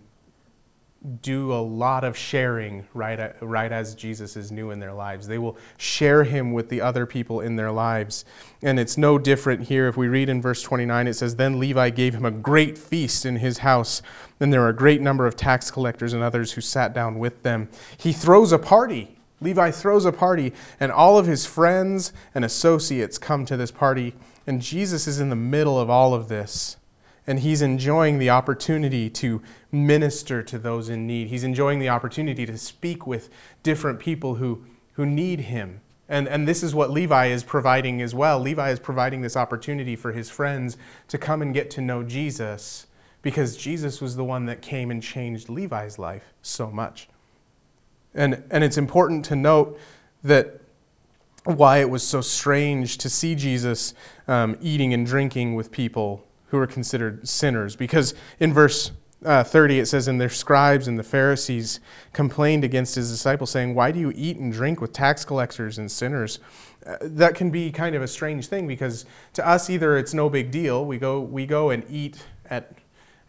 do 1.20 1.52
a 1.52 1.60
lot 1.60 2.02
of 2.02 2.16
sharing 2.16 2.86
right, 2.94 3.34
right 3.42 3.70
as 3.70 3.94
Jesus 3.94 4.36
is 4.36 4.50
new 4.50 4.70
in 4.70 4.78
their 4.78 4.92
lives. 4.94 5.26
They 5.26 5.36
will 5.36 5.58
share 5.76 6.24
him 6.24 6.52
with 6.52 6.70
the 6.70 6.80
other 6.80 7.04
people 7.04 7.40
in 7.40 7.56
their 7.56 7.70
lives. 7.70 8.24
And 8.62 8.80
it's 8.80 8.96
no 8.96 9.18
different 9.18 9.68
here. 9.68 9.86
If 9.86 9.98
we 9.98 10.08
read 10.08 10.30
in 10.30 10.40
verse 10.40 10.62
29, 10.62 11.06
it 11.06 11.14
says, 11.14 11.36
Then 11.36 11.58
Levi 11.58 11.90
gave 11.90 12.14
him 12.14 12.24
a 12.24 12.30
great 12.30 12.78
feast 12.78 13.26
in 13.26 13.36
his 13.36 13.58
house. 13.58 14.00
Then 14.38 14.48
there 14.48 14.62
were 14.62 14.70
a 14.70 14.74
great 14.74 15.02
number 15.02 15.26
of 15.26 15.36
tax 15.36 15.70
collectors 15.70 16.14
and 16.14 16.22
others 16.22 16.52
who 16.52 16.62
sat 16.62 16.94
down 16.94 17.18
with 17.18 17.42
them. 17.42 17.68
He 17.98 18.12
throws 18.12 18.52
a 18.52 18.58
party. 18.58 19.18
Levi 19.42 19.72
throws 19.72 20.06
a 20.06 20.12
party, 20.12 20.54
and 20.80 20.90
all 20.90 21.18
of 21.18 21.26
his 21.26 21.44
friends 21.44 22.14
and 22.34 22.46
associates 22.46 23.18
come 23.18 23.44
to 23.44 23.58
this 23.58 23.70
party. 23.70 24.14
And 24.46 24.62
Jesus 24.62 25.06
is 25.06 25.20
in 25.20 25.28
the 25.28 25.36
middle 25.36 25.78
of 25.78 25.90
all 25.90 26.14
of 26.14 26.28
this 26.28 26.78
and 27.26 27.40
he's 27.40 27.62
enjoying 27.62 28.18
the 28.18 28.30
opportunity 28.30 29.08
to 29.08 29.42
minister 29.72 30.42
to 30.42 30.58
those 30.58 30.88
in 30.88 31.06
need. 31.06 31.28
He's 31.28 31.44
enjoying 31.44 31.78
the 31.78 31.88
opportunity 31.88 32.44
to 32.46 32.58
speak 32.58 33.06
with 33.06 33.30
different 33.62 33.98
people 33.98 34.36
who, 34.36 34.64
who 34.92 35.06
need 35.06 35.40
him. 35.40 35.80
And, 36.08 36.28
and 36.28 36.46
this 36.46 36.62
is 36.62 36.74
what 36.74 36.90
Levi 36.90 37.26
is 37.26 37.42
providing 37.42 38.02
as 38.02 38.14
well. 38.14 38.38
Levi 38.38 38.70
is 38.70 38.78
providing 38.78 39.22
this 39.22 39.36
opportunity 39.36 39.96
for 39.96 40.12
his 40.12 40.28
friends 40.28 40.76
to 41.08 41.16
come 41.16 41.40
and 41.40 41.54
get 41.54 41.70
to 41.70 41.80
know 41.80 42.02
Jesus 42.02 42.86
because 43.22 43.56
Jesus 43.56 44.02
was 44.02 44.16
the 44.16 44.24
one 44.24 44.44
that 44.44 44.60
came 44.60 44.90
and 44.90 45.02
changed 45.02 45.48
Levi's 45.48 45.98
life 45.98 46.34
so 46.42 46.70
much. 46.70 47.08
And, 48.14 48.44
and 48.50 48.62
it's 48.62 48.76
important 48.76 49.24
to 49.26 49.36
note 49.36 49.80
that 50.22 50.60
why 51.44 51.78
it 51.78 51.88
was 51.88 52.02
so 52.02 52.20
strange 52.20 52.98
to 52.98 53.08
see 53.08 53.34
Jesus 53.34 53.94
um, 54.28 54.58
eating 54.60 54.92
and 54.92 55.06
drinking 55.06 55.54
with 55.54 55.70
people 55.70 56.26
who 56.54 56.60
are 56.60 56.68
considered 56.68 57.26
sinners. 57.26 57.74
Because 57.74 58.14
in 58.38 58.52
verse 58.52 58.92
uh, 59.24 59.42
30, 59.42 59.80
it 59.80 59.86
says, 59.86 60.06
And 60.06 60.20
their 60.20 60.28
scribes 60.28 60.86
and 60.86 60.96
the 60.96 61.02
Pharisees 61.02 61.80
complained 62.12 62.62
against 62.62 62.94
his 62.94 63.10
disciples, 63.10 63.50
saying, 63.50 63.74
Why 63.74 63.90
do 63.90 63.98
you 63.98 64.12
eat 64.14 64.36
and 64.36 64.52
drink 64.52 64.80
with 64.80 64.92
tax 64.92 65.24
collectors 65.24 65.78
and 65.78 65.90
sinners? 65.90 66.38
Uh, 66.86 66.96
that 67.00 67.34
can 67.34 67.50
be 67.50 67.72
kind 67.72 67.96
of 67.96 68.02
a 68.02 68.06
strange 68.06 68.46
thing 68.46 68.68
because 68.68 69.04
to 69.32 69.44
us, 69.46 69.68
either 69.68 69.98
it's 69.98 70.14
no 70.14 70.30
big 70.30 70.52
deal. 70.52 70.84
We 70.84 70.98
go, 70.98 71.20
we 71.20 71.44
go 71.44 71.70
and 71.70 71.84
eat 71.90 72.24
at, 72.48 72.72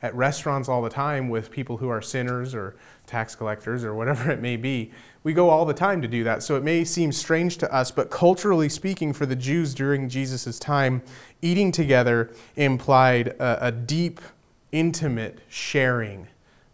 at 0.03 0.13
restaurants 0.13 0.69
all 0.69 0.83
the 0.83 0.89
time 0.89 1.27
with 1.29 1.49
people 1.49 1.77
who 1.77 1.89
are 1.89 2.01
sinners 2.01 2.53
or 2.53 2.75
tax 3.06 3.36
collectors 3.36 3.84
or 3.84 3.94
whatever 3.94 4.32
it 4.32 4.41
may 4.41 4.58
be. 4.58 4.91
We 5.24 5.34
go 5.34 5.50
all 5.50 5.65
the 5.65 5.74
time 5.74 6.02
to 6.04 6.08
do 6.08 6.24
that. 6.24 6.44
So 6.44 6.56
it 6.56 6.63
may 6.63 6.84
seem 6.84 7.12
strange 7.12 7.58
to 7.58 7.74
us, 7.74 7.89
but 7.89 8.12
culturally 8.12 8.70
speaking, 8.70 9.12
for 9.12 9.26
the 9.26 9.36
Jews 9.36 9.74
during 9.74 10.08
Jesus' 10.08 10.60
time, 10.60 11.02
eating 11.41 11.72
together 11.72 12.32
implied 12.56 13.30
a, 13.39 13.68
a 13.68 13.72
deep, 13.72 14.22
intimate 14.72 15.39
sharing. 15.50 16.28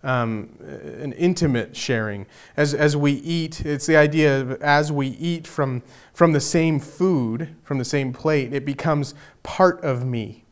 Um, 0.03 0.57
an 0.59 1.13
intimate 1.13 1.77
sharing. 1.77 2.25
As, 2.57 2.73
as 2.73 2.97
we 2.97 3.11
eat, 3.11 3.63
it's 3.65 3.85
the 3.85 3.95
idea 3.95 4.41
of 4.41 4.61
as 4.61 4.91
we 4.91 5.09
eat 5.09 5.45
from, 5.45 5.83
from 6.11 6.31
the 6.31 6.39
same 6.39 6.79
food, 6.79 7.55
from 7.63 7.77
the 7.77 7.85
same 7.85 8.11
plate, 8.11 8.51
it 8.51 8.65
becomes 8.65 9.13
part 9.43 9.79
of 9.83 10.03
me. 10.03 10.43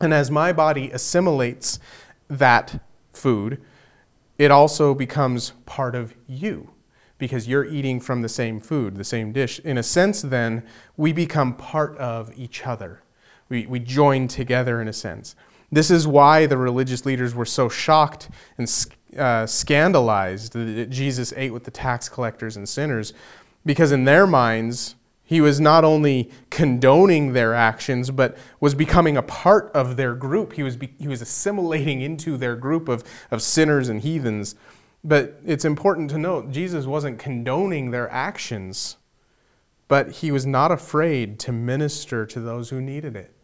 And 0.00 0.14
as 0.14 0.30
my 0.30 0.52
body 0.52 0.90
assimilates 0.92 1.80
that 2.28 2.80
food, 3.12 3.60
it 4.38 4.50
also 4.50 4.94
becomes 4.94 5.52
part 5.66 5.94
of 5.94 6.14
you 6.26 6.70
because 7.18 7.48
you're 7.48 7.64
eating 7.64 8.00
from 8.00 8.22
the 8.22 8.28
same 8.28 8.60
food, 8.60 8.96
the 8.96 9.04
same 9.04 9.32
dish. 9.32 9.58
In 9.60 9.76
a 9.76 9.82
sense, 9.82 10.22
then, 10.22 10.62
we 10.96 11.12
become 11.12 11.54
part 11.54 11.96
of 11.98 12.32
each 12.38 12.64
other. 12.64 13.02
We, 13.48 13.66
we 13.66 13.80
join 13.80 14.28
together 14.28 14.80
in 14.80 14.86
a 14.86 14.92
sense. 14.92 15.34
This 15.70 15.90
is 15.90 16.06
why 16.06 16.46
the 16.46 16.56
religious 16.56 17.04
leaders 17.04 17.34
were 17.34 17.44
so 17.44 17.68
shocked 17.68 18.30
and 18.56 18.86
uh, 19.18 19.46
scandalized 19.46 20.52
that 20.52 20.90
Jesus 20.90 21.32
ate 21.36 21.52
with 21.52 21.64
the 21.64 21.70
tax 21.70 22.08
collectors 22.08 22.56
and 22.56 22.68
sinners, 22.68 23.12
because 23.66 23.90
in 23.90 24.04
their 24.04 24.26
minds, 24.26 24.94
he 25.28 25.42
was 25.42 25.60
not 25.60 25.84
only 25.84 26.30
condoning 26.48 27.34
their 27.34 27.52
actions, 27.52 28.10
but 28.10 28.34
was 28.60 28.74
becoming 28.74 29.18
a 29.18 29.22
part 29.22 29.70
of 29.74 29.98
their 29.98 30.14
group. 30.14 30.54
He 30.54 30.62
was, 30.62 30.78
be, 30.78 30.94
he 30.98 31.06
was 31.06 31.20
assimilating 31.20 32.00
into 32.00 32.38
their 32.38 32.56
group 32.56 32.88
of, 32.88 33.04
of 33.30 33.42
sinners 33.42 33.90
and 33.90 34.00
heathens. 34.00 34.54
But 35.04 35.38
it's 35.44 35.66
important 35.66 36.08
to 36.12 36.18
note 36.18 36.50
Jesus 36.50 36.86
wasn't 36.86 37.18
condoning 37.18 37.90
their 37.90 38.10
actions, 38.10 38.96
but 39.86 40.12
he 40.12 40.32
was 40.32 40.46
not 40.46 40.72
afraid 40.72 41.38
to 41.40 41.52
minister 41.52 42.24
to 42.24 42.40
those 42.40 42.70
who 42.70 42.80
needed 42.80 43.14
it. 43.14 43.34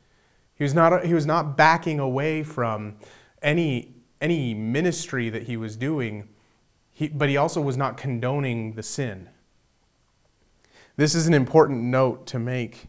He 0.55 0.65
was 0.65 0.73
not, 0.73 1.05
he 1.05 1.13
was 1.13 1.27
not 1.27 1.55
backing 1.55 2.01
away 2.01 2.45
from 2.45 2.97
any, 3.43 3.93
any 4.23 4.55
ministry 4.55 5.29
that 5.29 5.43
he 5.43 5.59
was 5.59 5.77
doing, 5.77 6.31
he, 6.93 7.09
but 7.09 7.29
he 7.29 7.37
also 7.37 7.61
was 7.61 7.77
not 7.77 7.99
condoning 7.99 8.73
the 8.73 8.83
sin. 8.83 9.29
This 10.97 11.15
is 11.15 11.27
an 11.27 11.35
important 11.35 11.83
note 11.83 12.27
to 12.29 12.39
make 12.39 12.87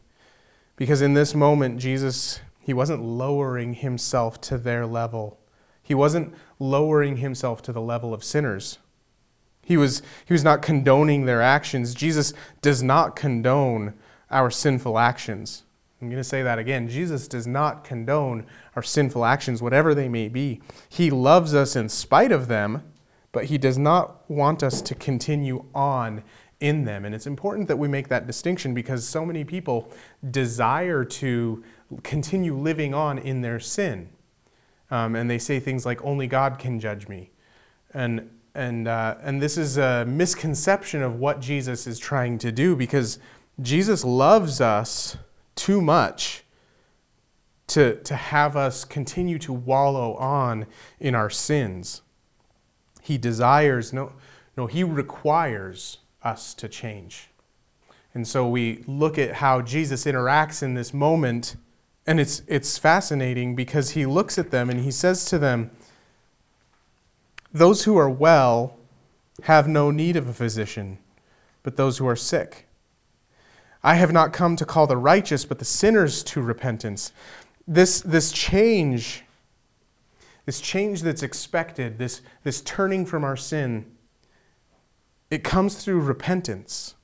because 0.76 1.02
in 1.02 1.14
this 1.14 1.34
moment, 1.34 1.80
Jesus, 1.80 2.40
he 2.60 2.74
wasn't 2.74 3.02
lowering 3.04 3.74
himself 3.74 4.40
to 4.42 4.58
their 4.58 4.86
level. 4.86 5.40
He 5.82 5.94
wasn't 5.94 6.34
lowering 6.60 7.18
himself 7.18 7.62
to 7.64 7.72
the 7.72 7.82
level 7.82 8.14
of 8.14 8.24
sinners. 8.24 8.80
He 9.64 9.78
was, 9.78 10.04
he 10.26 10.34
was 10.34 10.44
not 10.44 10.62
condoning 10.62 11.26
their 11.26 11.42
actions. 11.42 11.96
Jesus 11.96 12.34
does 12.62 12.84
not 12.84 13.16
condone 13.16 13.94
our 14.30 14.52
sinful 14.52 15.00
actions. 15.00 15.64
I'm 16.02 16.10
going 16.10 16.22
to 16.22 16.24
say 16.24 16.44
that 16.44 16.60
again. 16.60 16.88
Jesus 16.90 17.28
does 17.28 17.48
not 17.48 17.84
condone 17.84 18.46
our 18.76 18.84
sinful 18.84 19.26
actions, 19.26 19.62
whatever 19.62 19.96
they 19.96 20.10
may 20.10 20.28
be. 20.28 20.62
He 20.90 21.10
loves 21.10 21.56
us 21.56 21.76
in 21.76 21.90
spite 21.90 22.32
of 22.32 22.48
them, 22.48 22.84
but 23.32 23.46
he 23.46 23.58
does 23.58 23.78
not 23.78 24.30
want 24.30 24.62
us 24.62 24.82
to 24.84 24.94
continue 24.96 25.66
on 25.74 26.24
in 26.60 26.86
them. 26.86 27.06
And 27.06 27.14
it's 27.14 27.28
important 27.28 27.68
that 27.68 27.78
we 27.78 27.88
make 27.88 28.08
that 28.08 28.28
distinction 28.28 28.74
because 28.74 29.08
so 29.08 29.26
many 29.26 29.44
people 29.44 29.92
desire 30.32 31.04
to 31.04 31.64
continue 32.04 32.56
living 32.58 32.94
on 32.94 33.18
in 33.18 33.42
their 33.42 33.60
sin. 33.60 34.10
Um, 34.92 35.16
and 35.16 35.30
they 35.30 35.40
say 35.40 35.60
things 35.60 35.86
like, 35.86 36.04
only 36.04 36.28
God 36.28 36.60
can 36.60 36.80
judge 36.80 37.08
me. 37.08 37.32
And, 37.94 38.30
and, 38.54 38.88
uh, 38.88 39.16
and 39.22 39.42
this 39.42 39.58
is 39.58 39.78
a 39.78 40.06
misconception 40.06 41.02
of 41.02 41.16
what 41.20 41.42
Jesus 41.42 41.88
is 41.88 42.00
trying 42.00 42.38
to 42.40 42.52
do 42.52 42.76
because 42.76 43.20
Jesus 43.62 44.04
loves 44.04 44.62
us 44.62 45.18
too 45.56 45.82
much 45.82 46.44
to, 47.68 47.96
to 48.04 48.16
have 48.16 48.56
us 48.56 48.86
continue 48.86 49.40
to 49.40 49.52
wallow 49.52 50.16
on 50.16 50.68
in 51.00 51.16
our 51.16 51.30
sins. 51.30 52.02
He 53.02 53.18
desires, 53.18 53.92
no, 53.92 54.14
no, 54.56 54.68
he 54.68 54.84
requires 54.84 56.00
us 56.26 56.54
to 56.56 56.68
change. 56.68 57.30
And 58.14 58.28
so 58.28 58.48
we 58.48 58.84
look 58.88 59.18
at 59.18 59.36
how 59.36 59.62
Jesus 59.62 60.06
interacts 60.06 60.64
in 60.64 60.74
this 60.74 60.94
moment, 60.94 61.56
and 62.08 62.20
it's, 62.20 62.42
it's 62.48 62.78
fascinating 62.78 63.56
because 63.56 63.92
he 63.92 64.06
looks 64.06 64.38
at 64.38 64.52
them 64.52 64.70
and 64.70 64.82
he 64.82 64.92
says 64.92 65.26
to 65.26 65.38
them, 65.38 65.70
Those 67.54 67.84
who 67.84 67.98
are 67.98 68.10
well 68.10 68.78
have 69.44 69.68
no 69.68 69.92
need 69.92 70.16
of 70.16 70.28
a 70.28 70.34
physician, 70.34 70.98
but 71.62 71.76
those 71.76 71.98
who 71.98 72.08
are 72.08 72.16
sick. 72.16 72.68
I 73.84 73.96
have 73.96 74.12
not 74.12 74.34
come 74.34 74.56
to 74.56 74.66
call 74.66 74.88
the 74.88 74.98
righteous, 74.98 75.46
but 75.46 75.60
the 75.60 75.66
sinners 75.66 76.24
to 76.24 76.42
repentance. 76.42 77.12
This, 77.68 78.00
this 78.02 78.32
change, 78.32 79.24
this 80.46 80.62
change 80.62 81.02
that's 81.02 81.22
expected, 81.22 82.00
this, 82.00 82.22
this 82.44 82.62
turning 82.62 83.06
from 83.06 83.24
our 83.24 83.36
sin, 83.36 83.86
it 85.36 85.44
comes 85.44 85.76
through 85.76 86.00
repentance. 86.00 86.96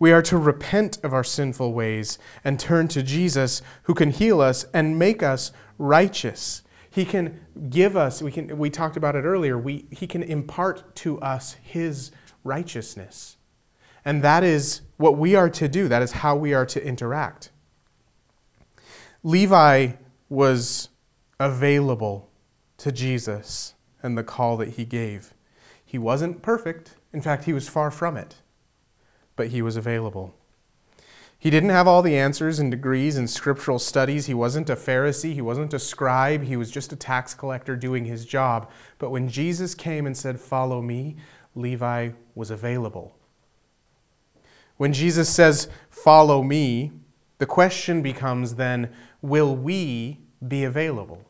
We 0.00 0.10
are 0.10 0.22
to 0.22 0.36
repent 0.36 0.98
of 1.04 1.14
our 1.14 1.22
sinful 1.22 1.72
ways 1.72 2.18
and 2.42 2.58
turn 2.58 2.88
to 2.88 3.02
Jesus 3.02 3.62
who 3.84 3.94
can 3.94 4.10
heal 4.10 4.40
us 4.40 4.66
and 4.74 4.98
make 4.98 5.22
us 5.22 5.52
righteous. 5.78 6.62
He 6.90 7.04
can 7.04 7.38
give 7.70 7.96
us, 7.96 8.20
we, 8.20 8.32
can, 8.32 8.58
we 8.58 8.70
talked 8.70 8.96
about 8.96 9.14
it 9.14 9.22
earlier, 9.22 9.56
we, 9.56 9.86
he 9.92 10.08
can 10.08 10.24
impart 10.24 10.96
to 10.96 11.20
us 11.20 11.54
his 11.62 12.10
righteousness. 12.42 13.36
And 14.04 14.20
that 14.24 14.42
is 14.42 14.80
what 14.96 15.16
we 15.16 15.36
are 15.36 15.50
to 15.50 15.68
do, 15.68 15.86
that 15.86 16.02
is 16.02 16.10
how 16.10 16.34
we 16.34 16.54
are 16.54 16.66
to 16.66 16.84
interact. 16.84 17.52
Levi 19.22 19.92
was 20.28 20.88
available 21.38 22.30
to 22.78 22.90
Jesus 22.90 23.74
and 24.02 24.18
the 24.18 24.24
call 24.24 24.56
that 24.56 24.70
he 24.70 24.84
gave. 24.84 25.35
He 25.96 26.00
wasn't 26.00 26.42
perfect. 26.42 26.96
In 27.14 27.22
fact, 27.22 27.44
he 27.44 27.54
was 27.54 27.70
far 27.70 27.90
from 27.90 28.18
it. 28.18 28.42
But 29.34 29.48
he 29.48 29.62
was 29.62 29.78
available. 29.78 30.34
He 31.38 31.48
didn't 31.48 31.70
have 31.70 31.88
all 31.88 32.02
the 32.02 32.18
answers 32.18 32.58
and 32.58 32.70
degrees 32.70 33.16
and 33.16 33.30
scriptural 33.30 33.78
studies. 33.78 34.26
He 34.26 34.34
wasn't 34.34 34.68
a 34.68 34.76
Pharisee. 34.76 35.32
He 35.32 35.40
wasn't 35.40 35.72
a 35.72 35.78
scribe. 35.78 36.42
He 36.42 36.58
was 36.58 36.70
just 36.70 36.92
a 36.92 36.96
tax 36.96 37.32
collector 37.32 37.76
doing 37.76 38.04
his 38.04 38.26
job. 38.26 38.70
But 38.98 39.08
when 39.08 39.26
Jesus 39.26 39.74
came 39.74 40.04
and 40.04 40.14
said, 40.14 40.38
Follow 40.38 40.82
me, 40.82 41.16
Levi 41.54 42.10
was 42.34 42.50
available. 42.50 43.16
When 44.76 44.92
Jesus 44.92 45.30
says, 45.30 45.66
Follow 45.88 46.42
me, 46.42 46.92
the 47.38 47.46
question 47.46 48.02
becomes 48.02 48.56
then, 48.56 48.92
Will 49.22 49.56
we 49.56 50.20
be 50.46 50.62
available? 50.62 51.24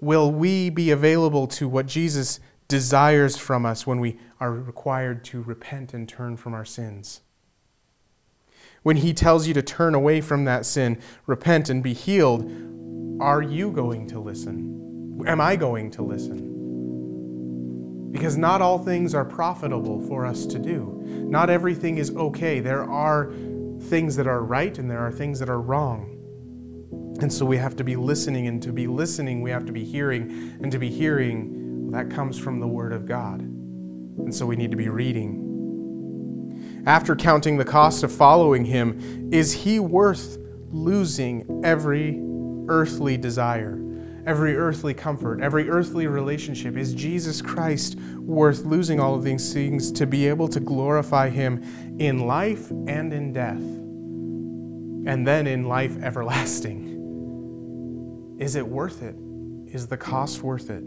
Will 0.00 0.32
we 0.32 0.70
be 0.70 0.90
available 0.90 1.46
to 1.48 1.68
what 1.68 1.84
Jesus 1.84 2.40
desires 2.68 3.36
from 3.36 3.64
us 3.64 3.86
when 3.86 3.98
we 3.98 4.18
are 4.38 4.52
required 4.52 5.24
to 5.24 5.42
repent 5.42 5.94
and 5.94 6.08
turn 6.08 6.36
from 6.36 6.54
our 6.54 6.66
sins. 6.66 7.22
When 8.82 8.98
He 8.98 9.14
tells 9.14 9.48
you 9.48 9.54
to 9.54 9.62
turn 9.62 9.94
away 9.94 10.20
from 10.20 10.44
that 10.44 10.66
sin, 10.66 11.00
repent, 11.26 11.70
and 11.70 11.82
be 11.82 11.94
healed, 11.94 12.48
are 13.20 13.42
you 13.42 13.72
going 13.72 14.06
to 14.08 14.20
listen? 14.20 15.24
Am 15.26 15.40
I 15.40 15.56
going 15.56 15.90
to 15.92 16.02
listen? 16.02 16.56
Because 18.12 18.36
not 18.36 18.62
all 18.62 18.78
things 18.78 19.14
are 19.14 19.24
profitable 19.24 20.00
for 20.06 20.24
us 20.24 20.46
to 20.46 20.58
do. 20.58 21.02
Not 21.04 21.50
everything 21.50 21.98
is 21.98 22.10
okay. 22.10 22.60
There 22.60 22.84
are 22.84 23.32
things 23.82 24.16
that 24.16 24.26
are 24.26 24.42
right 24.42 24.78
and 24.78 24.90
there 24.90 25.00
are 25.00 25.12
things 25.12 25.38
that 25.40 25.48
are 25.48 25.60
wrong. 25.60 26.14
And 27.20 27.32
so 27.32 27.44
we 27.44 27.56
have 27.56 27.74
to 27.76 27.84
be 27.84 27.96
listening, 27.96 28.46
and 28.46 28.62
to 28.62 28.72
be 28.72 28.86
listening, 28.86 29.42
we 29.42 29.50
have 29.50 29.66
to 29.66 29.72
be 29.72 29.84
hearing, 29.84 30.56
and 30.62 30.70
to 30.70 30.78
be 30.78 30.88
hearing, 30.88 31.57
that 31.92 32.10
comes 32.10 32.38
from 32.38 32.60
the 32.60 32.68
Word 32.68 32.92
of 32.92 33.06
God. 33.06 33.40
And 33.40 34.34
so 34.34 34.44
we 34.46 34.56
need 34.56 34.70
to 34.70 34.76
be 34.76 34.88
reading. 34.88 35.44
After 36.86 37.16
counting 37.16 37.56
the 37.56 37.64
cost 37.64 38.02
of 38.02 38.12
following 38.12 38.64
Him, 38.64 39.30
is 39.32 39.52
He 39.52 39.78
worth 39.78 40.38
losing 40.70 41.62
every 41.64 42.20
earthly 42.68 43.16
desire, 43.16 43.80
every 44.26 44.56
earthly 44.56 44.92
comfort, 44.94 45.40
every 45.40 45.70
earthly 45.70 46.06
relationship? 46.06 46.76
Is 46.76 46.94
Jesus 46.94 47.40
Christ 47.40 47.96
worth 48.16 48.64
losing 48.64 49.00
all 49.00 49.14
of 49.14 49.24
these 49.24 49.52
things 49.52 49.90
to 49.92 50.06
be 50.06 50.28
able 50.28 50.48
to 50.48 50.60
glorify 50.60 51.30
Him 51.30 51.62
in 51.98 52.26
life 52.26 52.70
and 52.70 53.12
in 53.12 53.32
death? 53.32 53.56
And 53.56 55.26
then 55.26 55.46
in 55.46 55.68
life 55.68 55.96
everlasting? 56.02 56.96
Is 58.38 58.56
it 58.56 58.66
worth 58.66 59.02
it? 59.02 59.16
Is 59.74 59.86
the 59.86 59.96
cost 59.96 60.42
worth 60.42 60.70
it? 60.70 60.84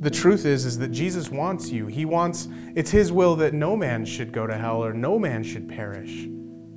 The 0.00 0.10
truth 0.10 0.44
is 0.44 0.64
is 0.64 0.78
that 0.78 0.88
Jesus 0.88 1.30
wants 1.30 1.70
you. 1.70 1.86
He 1.86 2.04
wants 2.04 2.48
it's 2.74 2.90
his 2.90 3.10
will 3.10 3.36
that 3.36 3.54
no 3.54 3.76
man 3.76 4.04
should 4.04 4.32
go 4.32 4.46
to 4.46 4.56
hell 4.56 4.84
or 4.84 4.92
no 4.92 5.18
man 5.18 5.42
should 5.42 5.68
perish. 5.68 6.28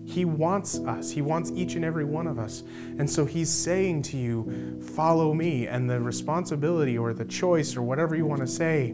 He 0.03 0.25
wants 0.25 0.79
us. 0.79 1.11
He 1.11 1.21
wants 1.21 1.51
each 1.51 1.75
and 1.75 1.85
every 1.85 2.03
one 2.03 2.27
of 2.27 2.39
us. 2.39 2.63
And 2.97 3.09
so 3.09 3.23
he's 3.25 3.49
saying 3.49 4.01
to 4.03 4.17
you, 4.17 4.79
"Follow 4.81 5.33
me." 5.33 5.67
And 5.67 5.89
the 5.89 6.01
responsibility 6.01 6.97
or 6.97 7.13
the 7.13 7.25
choice 7.25 7.77
or 7.77 7.83
whatever 7.83 8.15
you 8.15 8.25
want 8.25 8.41
to 8.41 8.47
say, 8.47 8.93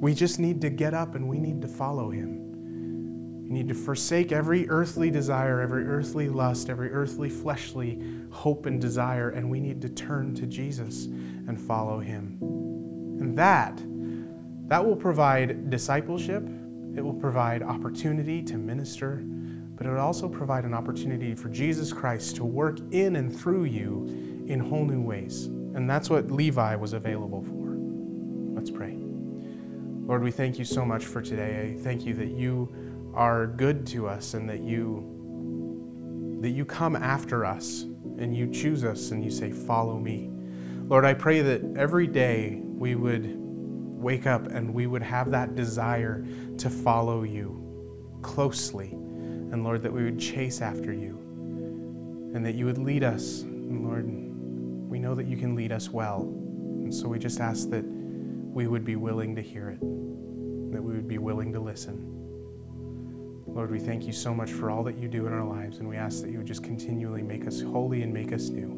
we 0.00 0.14
just 0.14 0.38
need 0.38 0.60
to 0.60 0.70
get 0.70 0.94
up 0.94 1.14
and 1.14 1.28
we 1.28 1.38
need 1.38 1.60
to 1.62 1.68
follow 1.68 2.10
him. 2.10 2.47
We 3.48 3.54
need 3.54 3.68
to 3.68 3.74
forsake 3.74 4.30
every 4.30 4.68
earthly 4.68 5.10
desire, 5.10 5.60
every 5.60 5.86
earthly 5.86 6.28
lust, 6.28 6.68
every 6.68 6.92
earthly 6.92 7.30
fleshly 7.30 8.00
hope 8.30 8.66
and 8.66 8.80
desire, 8.80 9.30
and 9.30 9.50
we 9.50 9.58
need 9.58 9.80
to 9.82 9.88
turn 9.88 10.34
to 10.34 10.46
Jesus 10.46 11.06
and 11.06 11.58
follow 11.58 11.98
him. 11.98 12.36
And 13.20 13.36
that, 13.38 13.78
that 14.68 14.84
will 14.84 14.96
provide 14.96 15.70
discipleship. 15.70 16.42
It 16.94 17.00
will 17.00 17.14
provide 17.14 17.62
opportunity 17.62 18.42
to 18.42 18.58
minister 18.58 19.24
but 19.78 19.86
it 19.86 19.90
will 19.90 20.00
also 20.00 20.28
provide 20.28 20.64
an 20.64 20.74
opportunity 20.74 21.36
for 21.36 21.48
Jesus 21.48 21.92
Christ 21.92 22.34
to 22.36 22.44
work 22.44 22.80
in 22.90 23.14
and 23.14 23.34
through 23.34 23.64
you 23.64 24.44
in 24.48 24.58
whole 24.58 24.84
new 24.84 25.00
ways. 25.00 25.44
And 25.46 25.88
that's 25.88 26.10
what 26.10 26.32
Levi 26.32 26.74
was 26.74 26.94
available 26.94 27.42
for. 27.44 27.76
Let's 28.58 28.72
pray. 28.72 28.96
Lord, 28.98 30.24
we 30.24 30.32
thank 30.32 30.58
you 30.58 30.64
so 30.64 30.84
much 30.84 31.04
for 31.04 31.22
today. 31.22 31.76
I 31.76 31.80
thank 31.80 32.04
you 32.04 32.12
that 32.14 32.26
you 32.26 32.74
are 33.14 33.46
good 33.46 33.86
to 33.88 34.06
us 34.06 34.34
and 34.34 34.48
that 34.48 34.60
you 34.60 35.14
that 36.40 36.50
you 36.50 36.64
come 36.64 36.94
after 36.94 37.44
us 37.44 37.82
and 38.18 38.36
you 38.36 38.50
choose 38.50 38.84
us 38.84 39.10
and 39.10 39.24
you 39.24 39.30
say 39.30 39.50
follow 39.50 39.98
me. 39.98 40.30
Lord, 40.86 41.04
I 41.04 41.14
pray 41.14 41.42
that 41.42 41.62
every 41.76 42.06
day 42.06 42.60
we 42.62 42.94
would 42.94 43.34
wake 43.36 44.26
up 44.26 44.46
and 44.46 44.72
we 44.72 44.86
would 44.86 45.02
have 45.02 45.32
that 45.32 45.56
desire 45.56 46.24
to 46.58 46.70
follow 46.70 47.24
you 47.24 48.18
closely. 48.22 48.90
And 48.90 49.64
Lord, 49.64 49.82
that 49.82 49.92
we 49.92 50.04
would 50.04 50.18
chase 50.18 50.60
after 50.62 50.92
you 50.92 51.18
and 52.34 52.44
that 52.46 52.54
you 52.54 52.66
would 52.66 52.78
lead 52.78 53.02
us. 53.02 53.42
And 53.42 53.84
Lord, 53.84 54.06
we 54.88 54.98
know 54.98 55.14
that 55.14 55.26
you 55.26 55.36
can 55.36 55.54
lead 55.54 55.72
us 55.72 55.90
well. 55.90 56.22
And 56.22 56.94
so 56.94 57.08
we 57.08 57.18
just 57.18 57.40
ask 57.40 57.68
that 57.70 57.84
we 57.84 58.66
would 58.66 58.84
be 58.84 58.96
willing 58.96 59.34
to 59.36 59.42
hear 59.42 59.70
it, 59.70 59.80
that 59.80 60.82
we 60.82 60.94
would 60.94 61.08
be 61.08 61.18
willing 61.18 61.52
to 61.52 61.60
listen. 61.60 62.17
Lord, 63.58 63.72
we 63.72 63.80
thank 63.80 64.06
you 64.06 64.12
so 64.12 64.32
much 64.32 64.52
for 64.52 64.70
all 64.70 64.84
that 64.84 64.96
you 64.96 65.08
do 65.08 65.26
in 65.26 65.32
our 65.32 65.44
lives, 65.44 65.78
and 65.78 65.88
we 65.88 65.96
ask 65.96 66.22
that 66.22 66.30
you 66.30 66.38
would 66.38 66.46
just 66.46 66.62
continually 66.62 67.22
make 67.22 67.44
us 67.44 67.60
holy 67.60 68.04
and 68.04 68.14
make 68.14 68.32
us 68.32 68.50
new. 68.50 68.70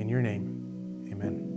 In 0.00 0.08
your 0.08 0.22
name, 0.22 1.10
amen. 1.12 1.47